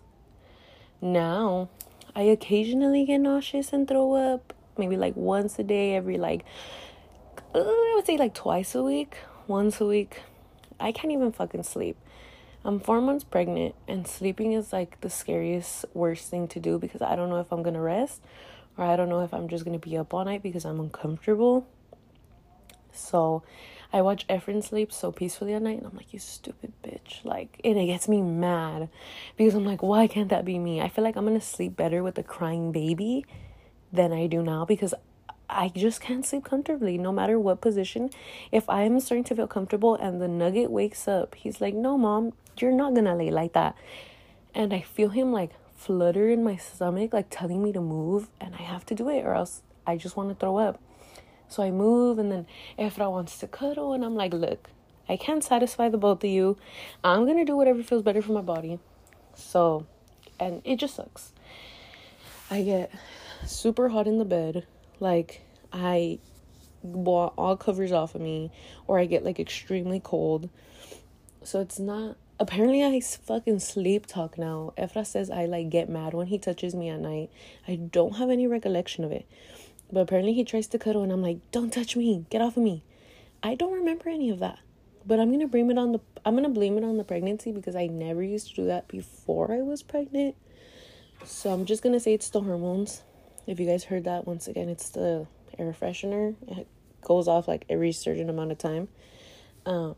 Now, 1.01 1.69
I 2.15 2.23
occasionally 2.23 3.05
get 3.05 3.19
nauseous 3.19 3.73
and 3.73 3.89
throw 3.89 4.15
up, 4.15 4.53
maybe 4.77 4.97
like 4.97 5.17
once 5.17 5.59
a 5.59 5.63
day, 5.63 5.95
every 5.95 6.19
like, 6.19 6.45
uh, 7.55 7.59
I 7.59 7.93
would 7.95 8.07
say 8.07 8.17
like 8.17 8.35
twice 8.35 8.75
a 8.75 8.83
week, 8.83 9.17
once 9.47 9.81
a 9.81 9.87
week. 9.87 10.23
I 10.79 10.93
can't 10.93 11.13
even 11.13 11.33
fucking 11.33 11.63
sleep. 11.63 11.97
I'm 12.65 12.79
four 12.79 13.01
months 13.01 13.25
pregnant, 13.25 13.75
and 13.89 14.07
sleeping 14.07 14.53
is 14.53 14.73
like 14.73 15.01
the 15.01 15.11
scariest, 15.11 15.85
worst 15.95 16.29
thing 16.29 16.47
to 16.49 16.61
do 16.61 16.79
because 16.79 17.03
I 17.03 17.17
don't 17.17 17.29
know 17.29 17.41
if 17.41 17.51
I'm 17.51 17.63
gonna 17.63 17.81
rest 17.81 18.23
or 18.77 18.85
I 18.85 18.97
don't 18.97 19.09
know 19.09 19.21
if 19.21 19.33
I'm 19.35 19.49
just 19.49 19.65
gonna 19.65 19.79
be 19.79 19.97
up 19.97 20.15
all 20.15 20.25
night 20.25 20.43
because 20.43 20.65
I'm 20.65 20.81
uncomfortable. 20.81 21.67
So 22.93 23.43
I 23.93 24.03
watch 24.03 24.27
Efren 24.29 24.63
sleep 24.63 24.93
so 24.93 25.13
peacefully 25.13 25.55
at 25.55 25.63
night 25.63 25.79
and 25.79 25.87
I'm 25.87 25.97
like, 25.97 26.13
you 26.13 26.19
stupid 26.19 26.73
bitch. 26.83 27.25
Like, 27.25 27.61
and 27.65 27.79
it 27.79 27.87
gets 27.87 28.09
me 28.09 28.23
mad 28.23 28.89
because 29.37 29.55
I'm 29.55 29.67
like, 29.67 29.83
why 29.83 30.07
can't 30.07 30.31
that 30.31 30.45
be 30.45 30.59
me? 30.59 30.81
I 30.81 30.89
feel 30.89 31.05
like 31.05 31.17
I'm 31.17 31.27
gonna 31.27 31.41
sleep 31.41 31.77
better 31.77 32.03
with 32.03 32.19
a 32.19 32.23
crying 32.23 32.73
baby 32.73 33.27
than 33.93 34.13
I 34.13 34.27
do 34.27 34.43
now 34.43 34.65
because 34.65 34.95
I 35.51 35.69
just 35.69 36.01
can't 36.01 36.25
sleep 36.25 36.45
comfortably 36.45 36.97
no 36.97 37.13
matter 37.13 37.39
what 37.39 37.61
position. 37.61 38.09
If 38.51 38.69
I 38.71 38.83
am 38.83 38.99
starting 39.01 39.25
to 39.25 39.37
feel 39.37 39.47
comfortable 39.47 39.95
and 39.95 40.21
the 40.21 40.29
nugget 40.29 40.71
wakes 40.71 41.07
up, 41.07 41.35
he's 41.35 41.61
like, 41.61 41.75
no, 41.75 41.99
mom, 41.99 42.33
you're 42.59 42.73
not 42.73 42.95
gonna 42.95 43.15
lay 43.15 43.31
like 43.31 43.53
that. 43.53 43.77
And 44.55 44.73
I 44.73 44.81
feel 44.81 45.11
him 45.11 45.33
like 45.33 45.51
flutter 45.83 46.29
in 46.29 46.45
my 46.45 46.57
stomach, 46.57 47.13
like 47.13 47.27
telling 47.31 47.63
me 47.63 47.73
to 47.73 47.81
move, 47.81 48.29
and 48.41 48.55
I 48.55 48.63
have 48.63 48.87
to 48.87 48.95
do 48.95 49.09
it, 49.09 49.25
or 49.25 49.35
else 49.35 49.63
I 49.87 49.97
just 49.97 50.17
want 50.17 50.29
to 50.29 50.35
throw 50.35 50.57
up. 50.57 50.81
So 51.49 51.63
I 51.63 51.71
move, 51.71 52.19
and 52.19 52.31
then 52.31 52.47
Efra 52.79 53.11
wants 53.11 53.39
to 53.39 53.47
cuddle, 53.47 53.93
and 53.93 54.05
I'm 54.05 54.15
like, 54.15 54.33
look, 54.33 54.71
I 55.09 55.17
can't 55.17 55.43
satisfy 55.43 55.89
the 55.89 55.99
both 55.99 56.23
of 56.25 56.31
you. 56.31 56.57
I'm 57.03 57.27
gonna 57.27 57.45
do 57.45 57.57
whatever 57.57 57.83
feels 57.83 58.03
better 58.03 58.23
for 58.23 58.33
my 58.33 58.41
body. 58.41 58.79
So, 59.35 59.87
and 60.39 60.63
it 60.65 60.77
just 60.77 60.95
sucks. 60.95 61.33
I 62.51 62.63
get 62.63 62.93
super 63.45 63.89
hot 63.89 64.07
in 64.07 64.19
the 64.19 64.25
bed, 64.25 64.67
like 65.01 65.43
I 65.73 66.21
want 66.83 67.35
all 67.37 67.57
covers 67.57 67.93
off 67.93 68.15
of 68.15 68.21
me, 68.21 68.51
or 68.87 68.99
I 68.99 69.07
get 69.07 69.25
like 69.25 69.41
extremely 69.41 70.01
cold. 70.01 70.49
So 71.43 71.61
it's 71.61 71.79
not 71.79 72.17
apparently 72.43 72.85
I 72.85 73.01
fucking 73.01 73.61
sleep 73.61 74.07
talk 74.07 74.37
now. 74.37 74.75
Efra 74.77 75.07
says 75.07 75.31
I 75.31 75.47
like 75.47 75.71
get 75.71 75.89
mad 75.89 76.13
when 76.13 76.27
he 76.27 76.39
touches 76.39 76.75
me 76.75 76.89
at 76.89 76.99
night. 76.99 77.31
I 77.69 77.77
don't 77.77 78.17
have 78.17 78.31
any 78.31 78.49
recollection 78.49 79.05
of 79.05 79.13
it. 79.13 79.27
But 79.93 80.01
apparently 80.01 80.33
he 80.33 80.45
tries 80.45 80.67
to 80.69 80.79
cuddle 80.79 81.05
and 81.05 81.13
I'm 81.13 81.23
like, 81.23 81.39
"Don't 81.53 81.73
touch 81.73 81.97
me. 81.97 82.27
Get 82.31 82.43
off 82.43 82.57
of 82.57 82.63
me." 82.65 82.83
I 83.43 83.55
don't 83.55 83.73
remember 83.73 84.09
any 84.09 84.31
of 84.31 84.41
that. 84.41 84.59
But 85.07 85.21
I'm 85.21 85.39
to 85.39 85.47
blame 85.47 85.71
it 85.71 85.79
on 85.79 85.93
the 85.93 86.01
I'm 86.25 86.37
to 86.43 86.49
blame 86.49 86.79
it 86.79 86.85
on 86.85 86.97
the 86.97 87.05
pregnancy 87.05 87.53
because 87.53 87.77
I 87.77 87.87
never 87.87 88.23
used 88.23 88.49
to 88.49 88.55
do 88.55 88.67
that 88.67 88.89
before 88.89 89.53
I 89.53 89.63
was 89.63 89.83
pregnant. 89.83 90.35
So 91.25 91.51
I'm 91.51 91.65
just 91.65 91.83
to 91.85 92.01
say 92.01 92.15
it's 92.15 92.31
the 92.31 92.41
hormones. 92.41 93.03
If 93.47 93.61
you 93.61 93.67
guys 93.67 93.85
heard 93.85 94.05
that 94.05 94.27
once 94.27 94.49
again, 94.49 94.69
it's 94.69 94.91
the 94.91 95.27
air 95.59 95.75
freshener. 95.79 96.35
It 96.49 96.67
goes 97.03 97.29
off 97.29 97.47
like 97.47 97.65
every 97.69 97.93
certain 97.93 98.29
amount 98.29 98.51
of 98.51 98.59
time. 98.59 98.89
Um 99.65 99.95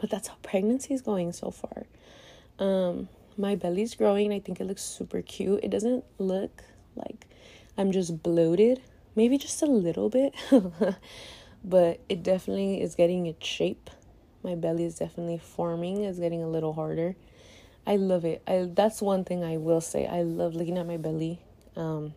but 0.00 0.10
that's 0.10 0.28
how 0.28 0.36
pregnancy 0.42 0.94
is 0.94 1.02
going 1.02 1.32
so 1.32 1.50
far. 1.50 1.86
Um, 2.58 3.08
my 3.36 3.54
belly's 3.54 3.94
growing. 3.94 4.32
I 4.32 4.40
think 4.40 4.60
it 4.60 4.64
looks 4.64 4.82
super 4.82 5.22
cute. 5.22 5.60
It 5.62 5.70
doesn't 5.70 6.04
look 6.18 6.64
like 6.96 7.26
I'm 7.76 7.92
just 7.92 8.22
bloated 8.22 8.80
maybe 9.18 9.36
just 9.36 9.60
a 9.62 9.66
little 9.66 10.08
bit, 10.08 10.32
but 11.64 12.00
it 12.08 12.22
definitely 12.22 12.80
is 12.80 12.94
getting 12.94 13.26
its 13.26 13.44
shape. 13.44 13.90
My 14.44 14.54
belly 14.54 14.84
is 14.84 14.94
definitely 14.94 15.38
forming, 15.38 16.04
it's 16.04 16.20
getting 16.20 16.40
a 16.40 16.48
little 16.48 16.72
harder. 16.72 17.16
I 17.84 17.96
love 17.96 18.24
it. 18.24 18.42
I 18.46 18.68
that's 18.72 19.02
one 19.02 19.24
thing 19.24 19.42
I 19.42 19.56
will 19.56 19.80
say. 19.80 20.06
I 20.06 20.22
love 20.22 20.54
looking 20.54 20.78
at 20.78 20.86
my 20.86 20.98
belly. 20.98 21.40
Um, 21.74 22.14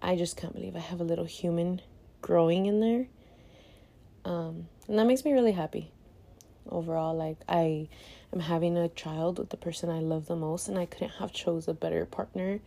I 0.00 0.16
just 0.16 0.38
can't 0.38 0.54
believe 0.54 0.76
I 0.76 0.80
have 0.80 1.00
a 1.00 1.04
little 1.04 1.26
human 1.26 1.82
growing 2.22 2.64
in 2.64 2.80
there. 2.80 3.06
Um, 4.24 4.68
and 4.88 4.98
that 4.98 5.06
makes 5.06 5.24
me 5.26 5.32
really 5.32 5.52
happy. 5.52 5.90
Overall, 6.70 7.16
like 7.16 7.38
I 7.48 7.88
am 8.32 8.40
having 8.40 8.76
a 8.76 8.88
child 8.88 9.38
with 9.38 9.50
the 9.50 9.56
person 9.56 9.90
I 9.90 10.00
love 10.00 10.26
the 10.26 10.36
most, 10.36 10.68
and 10.68 10.78
I 10.78 10.86
couldn't 10.86 11.14
have 11.18 11.32
chose 11.32 11.68
a 11.68 11.74
better 11.74 12.04
partner 12.04 12.60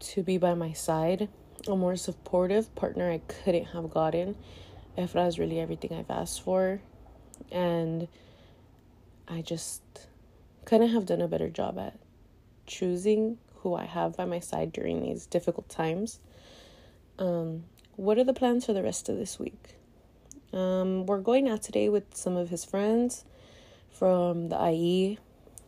to 0.00 0.22
be 0.22 0.38
by 0.38 0.54
my 0.54 0.72
side. 0.72 1.28
A 1.68 1.76
more 1.76 1.96
supportive 1.96 2.74
partner 2.74 3.10
I 3.10 3.18
couldn't 3.18 3.66
have 3.66 3.90
gotten. 3.90 4.36
Efra 4.96 5.28
is 5.28 5.38
really 5.38 5.60
everything 5.60 5.92
I've 5.92 6.10
asked 6.10 6.42
for, 6.42 6.80
and 7.52 8.08
I 9.28 9.42
just 9.42 9.82
couldn't 10.64 10.90
have 10.90 11.06
done 11.06 11.20
a 11.20 11.28
better 11.28 11.48
job 11.48 11.78
at 11.78 11.98
choosing 12.66 13.38
who 13.56 13.74
I 13.74 13.84
have 13.84 14.16
by 14.16 14.24
my 14.24 14.40
side 14.40 14.72
during 14.72 15.02
these 15.02 15.26
difficult 15.26 15.68
times. 15.68 16.20
Um, 17.18 17.64
what 17.96 18.18
are 18.18 18.24
the 18.24 18.32
plans 18.32 18.64
for 18.64 18.72
the 18.72 18.82
rest 18.82 19.08
of 19.08 19.18
this 19.18 19.38
week? 19.38 19.76
Um, 20.52 21.06
we're 21.06 21.20
going 21.20 21.48
out 21.48 21.62
today 21.62 21.88
with 21.88 22.16
some 22.16 22.36
of 22.36 22.48
his 22.50 22.64
friends 22.64 23.24
from 23.90 24.48
the 24.48 24.70
IE. 24.70 25.18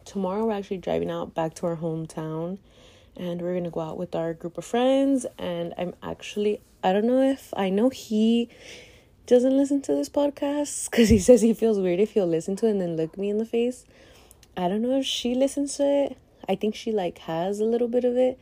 Tomorrow, 0.05 0.47
we're 0.47 0.53
actually 0.53 0.79
driving 0.79 1.11
out 1.11 1.35
back 1.35 1.55
to 1.55 1.67
our 1.67 1.77
hometown 1.77 2.59
and 3.17 3.41
we're 3.43 3.55
gonna 3.55 3.71
go 3.71 3.81
out 3.81 3.99
with 3.99 4.15
our 4.15 4.35
group 4.35 4.59
of 4.59 4.65
friends. 4.65 5.27
And 5.39 5.75
I'm 5.79 5.95
actually, 6.03 6.61
I 6.83 6.93
don't 6.93 7.07
know 7.07 7.23
if 7.23 7.53
I 7.57 7.71
know 7.71 7.91
he 7.91 8.49
doesn't 9.27 9.57
listen 9.57 9.81
to 9.83 9.95
this 9.95 10.09
podcast 10.09 10.91
because 10.91 11.09
he 11.09 11.19
says 11.19 11.43
he 11.43 11.55
feels 11.55 11.79
weird 11.79 12.01
if 12.01 12.13
he'll 12.13 12.27
listen 12.27 12.57
to 12.57 12.67
it 12.67 12.73
and 12.73 12.81
then 12.81 12.97
look 12.97 13.17
me 13.17 13.31
in 13.31 13.39
the 13.39 13.47
face. 13.47 13.85
I 14.57 14.69
don't 14.69 14.83
know 14.83 14.99
if 14.99 15.07
she 15.07 15.35
listens 15.35 15.77
to 15.77 15.85
it. 15.85 16.19
I 16.49 16.57
think 16.57 16.75
she 16.75 16.91
like 16.91 17.19
has 17.19 17.61
a 17.61 17.65
little 17.65 17.89
bit 17.89 18.05
of 18.05 18.17
it. 18.17 18.39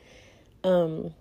Um 0.65 1.15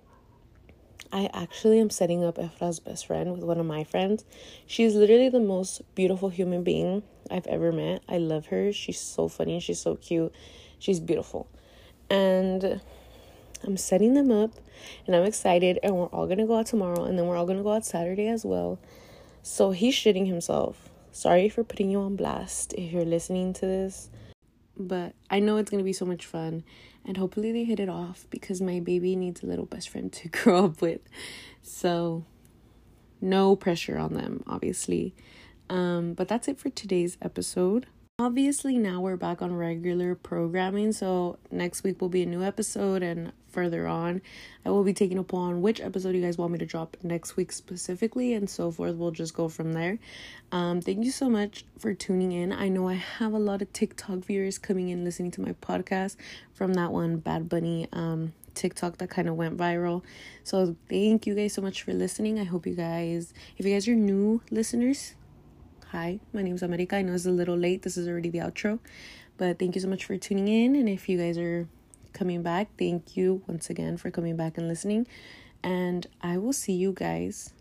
I 1.11 1.29
actually 1.33 1.79
am 1.79 1.89
setting 1.89 2.23
up 2.23 2.37
Efra's 2.37 2.79
best 2.79 3.07
friend 3.07 3.31
with 3.31 3.43
one 3.43 3.59
of 3.59 3.65
my 3.65 3.83
friends. 3.83 4.25
She's 4.67 4.95
literally 4.95 5.29
the 5.29 5.39
most 5.39 5.81
beautiful 5.95 6.29
human 6.29 6.63
being 6.63 7.03
I've 7.31 7.47
ever 7.47 7.71
met. 7.71 8.03
I 8.07 8.17
love 8.17 8.47
her. 8.47 8.71
She's 8.71 8.99
so 8.99 9.27
funny. 9.27 9.59
She's 9.59 9.79
so 9.79 9.95
cute. 9.95 10.33
She's 10.77 10.99
beautiful. 10.99 11.47
And 12.09 12.81
I'm 13.63 13.77
setting 13.77 14.13
them 14.13 14.31
up 14.31 14.51
and 15.07 15.15
I'm 15.15 15.23
excited. 15.23 15.79
And 15.81 15.95
we're 15.95 16.05
all 16.07 16.25
going 16.25 16.37
to 16.37 16.45
go 16.45 16.59
out 16.59 16.67
tomorrow. 16.67 17.03
And 17.05 17.17
then 17.17 17.25
we're 17.25 17.37
all 17.37 17.45
going 17.45 17.57
to 17.57 17.63
go 17.63 17.73
out 17.73 17.85
Saturday 17.85 18.27
as 18.27 18.45
well. 18.45 18.79
So 19.41 19.71
he's 19.71 19.95
shitting 19.95 20.27
himself. 20.27 20.89
Sorry 21.11 21.49
for 21.49 21.63
putting 21.63 21.89
you 21.89 22.01
on 22.01 22.15
blast 22.15 22.73
if 22.73 22.91
you're 22.91 23.03
listening 23.03 23.53
to 23.53 23.65
this 23.65 24.09
but 24.79 25.13
I 25.29 25.39
know 25.39 25.57
it's 25.57 25.69
gonna 25.69 25.83
be 25.83 25.93
so 25.93 26.05
much 26.05 26.25
fun, 26.25 26.63
and 27.05 27.17
hopefully 27.17 27.51
they 27.51 27.63
hit 27.65 27.79
it 27.79 27.89
off 27.89 28.25
because 28.29 28.61
my 28.61 28.79
baby 28.79 29.15
needs 29.15 29.43
a 29.43 29.45
little 29.45 29.65
best 29.65 29.89
friend 29.89 30.11
to 30.13 30.27
grow 30.29 30.65
up 30.65 30.81
with. 30.81 31.01
So, 31.61 32.25
no 33.21 33.55
pressure 33.55 33.97
on 33.97 34.13
them, 34.13 34.43
obviously. 34.47 35.13
Um, 35.69 36.13
but 36.13 36.27
that's 36.27 36.47
it 36.47 36.59
for 36.59 36.69
today's 36.69 37.17
episode. 37.21 37.85
Obviously, 38.17 38.77
now 38.77 38.99
we're 38.99 39.17
back 39.17 39.41
on 39.41 39.55
regular 39.55 40.15
programming, 40.15 40.91
so 40.91 41.37
next 41.51 41.83
week 41.83 42.01
will 42.01 42.09
be 42.09 42.23
a 42.23 42.25
new 42.25 42.43
episode, 42.43 43.03
and 43.03 43.31
further 43.49 43.87
on, 43.87 44.21
I 44.65 44.69
will 44.69 44.83
be 44.83 44.93
taking 44.93 45.17
upon 45.17 45.61
which 45.61 45.81
episode 45.81 46.15
you 46.15 46.21
guys 46.21 46.37
want 46.37 46.51
me 46.51 46.59
to 46.59 46.65
drop 46.65 46.97
next 47.03 47.35
week 47.35 47.51
specifically, 47.51 48.33
and 48.33 48.49
so 48.49 48.71
forth. 48.71 48.95
We'll 48.95 49.11
just 49.11 49.33
go 49.33 49.49
from 49.49 49.73
there. 49.73 49.99
Um, 50.51 50.81
thank 50.81 51.03
you 51.03 51.11
so 51.11 51.29
much 51.29 51.65
for 51.77 51.93
tuning 51.93 52.31
in. 52.31 52.51
I 52.51 52.69
know 52.69 52.87
I 52.87 52.95
have 52.95 53.33
a 53.33 53.39
lot 53.39 53.61
of 53.61 53.71
TikTok 53.73 54.19
viewers 54.19 54.57
coming 54.57 54.89
in 54.89 55.03
listening 55.03 55.31
to 55.31 55.41
my 55.41 55.53
podcast 55.53 56.15
from 56.53 56.73
that 56.73 56.91
one 56.91 57.17
Bad 57.17 57.49
Bunny 57.49 57.87
um 57.93 58.33
TikTok 58.55 58.97
that 58.97 59.09
kind 59.09 59.29
of 59.29 59.35
went 59.35 59.57
viral. 59.57 60.03
So 60.43 60.75
thank 60.89 61.25
you 61.25 61.35
guys 61.35 61.53
so 61.53 61.61
much 61.61 61.83
for 61.83 61.93
listening. 61.93 62.39
I 62.39 62.43
hope 62.43 62.67
you 62.67 62.75
guys, 62.75 63.33
if 63.57 63.65
you 63.65 63.73
guys 63.73 63.87
are 63.87 63.95
new 63.95 64.41
listeners, 64.51 65.15
Hi, 65.91 66.19
my 66.33 66.43
name 66.43 66.53
is 66.53 66.61
America. 66.61 66.97
I 66.97 67.01
know 67.01 67.15
it's 67.15 67.25
a 67.25 67.31
little 67.31 67.57
late. 67.57 67.81
This 67.81 67.97
is 67.97 68.07
already 68.07 68.29
the 68.29 68.37
outro. 68.37 68.77
But 69.37 69.57
thank 69.57 69.73
you 69.73 69.81
so 69.81 69.87
much 69.87 70.05
for 70.05 70.15
tuning 70.17 70.47
in. 70.47 70.75
And 70.75 70.87
if 70.87 71.09
you 71.09 71.17
guys 71.17 71.35
are 71.39 71.67
coming 72.13 72.43
back, 72.43 72.69
thank 72.77 73.15
you 73.15 73.43
once 73.47 73.69
again 73.69 73.97
for 73.97 74.11
coming 74.11 74.35
back 74.35 74.57
and 74.57 74.67
listening. 74.67 75.07
And 75.63 76.07
I 76.21 76.37
will 76.37 76.53
see 76.53 76.73
you 76.73 76.93
guys, 76.93 77.53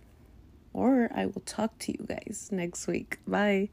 or 0.72 1.11
I 1.14 1.26
will 1.26 1.42
talk 1.44 1.78
to 1.80 1.92
you 1.92 2.06
guys 2.06 2.48
next 2.52 2.87
week. 2.87 3.18
Bye. 3.26 3.70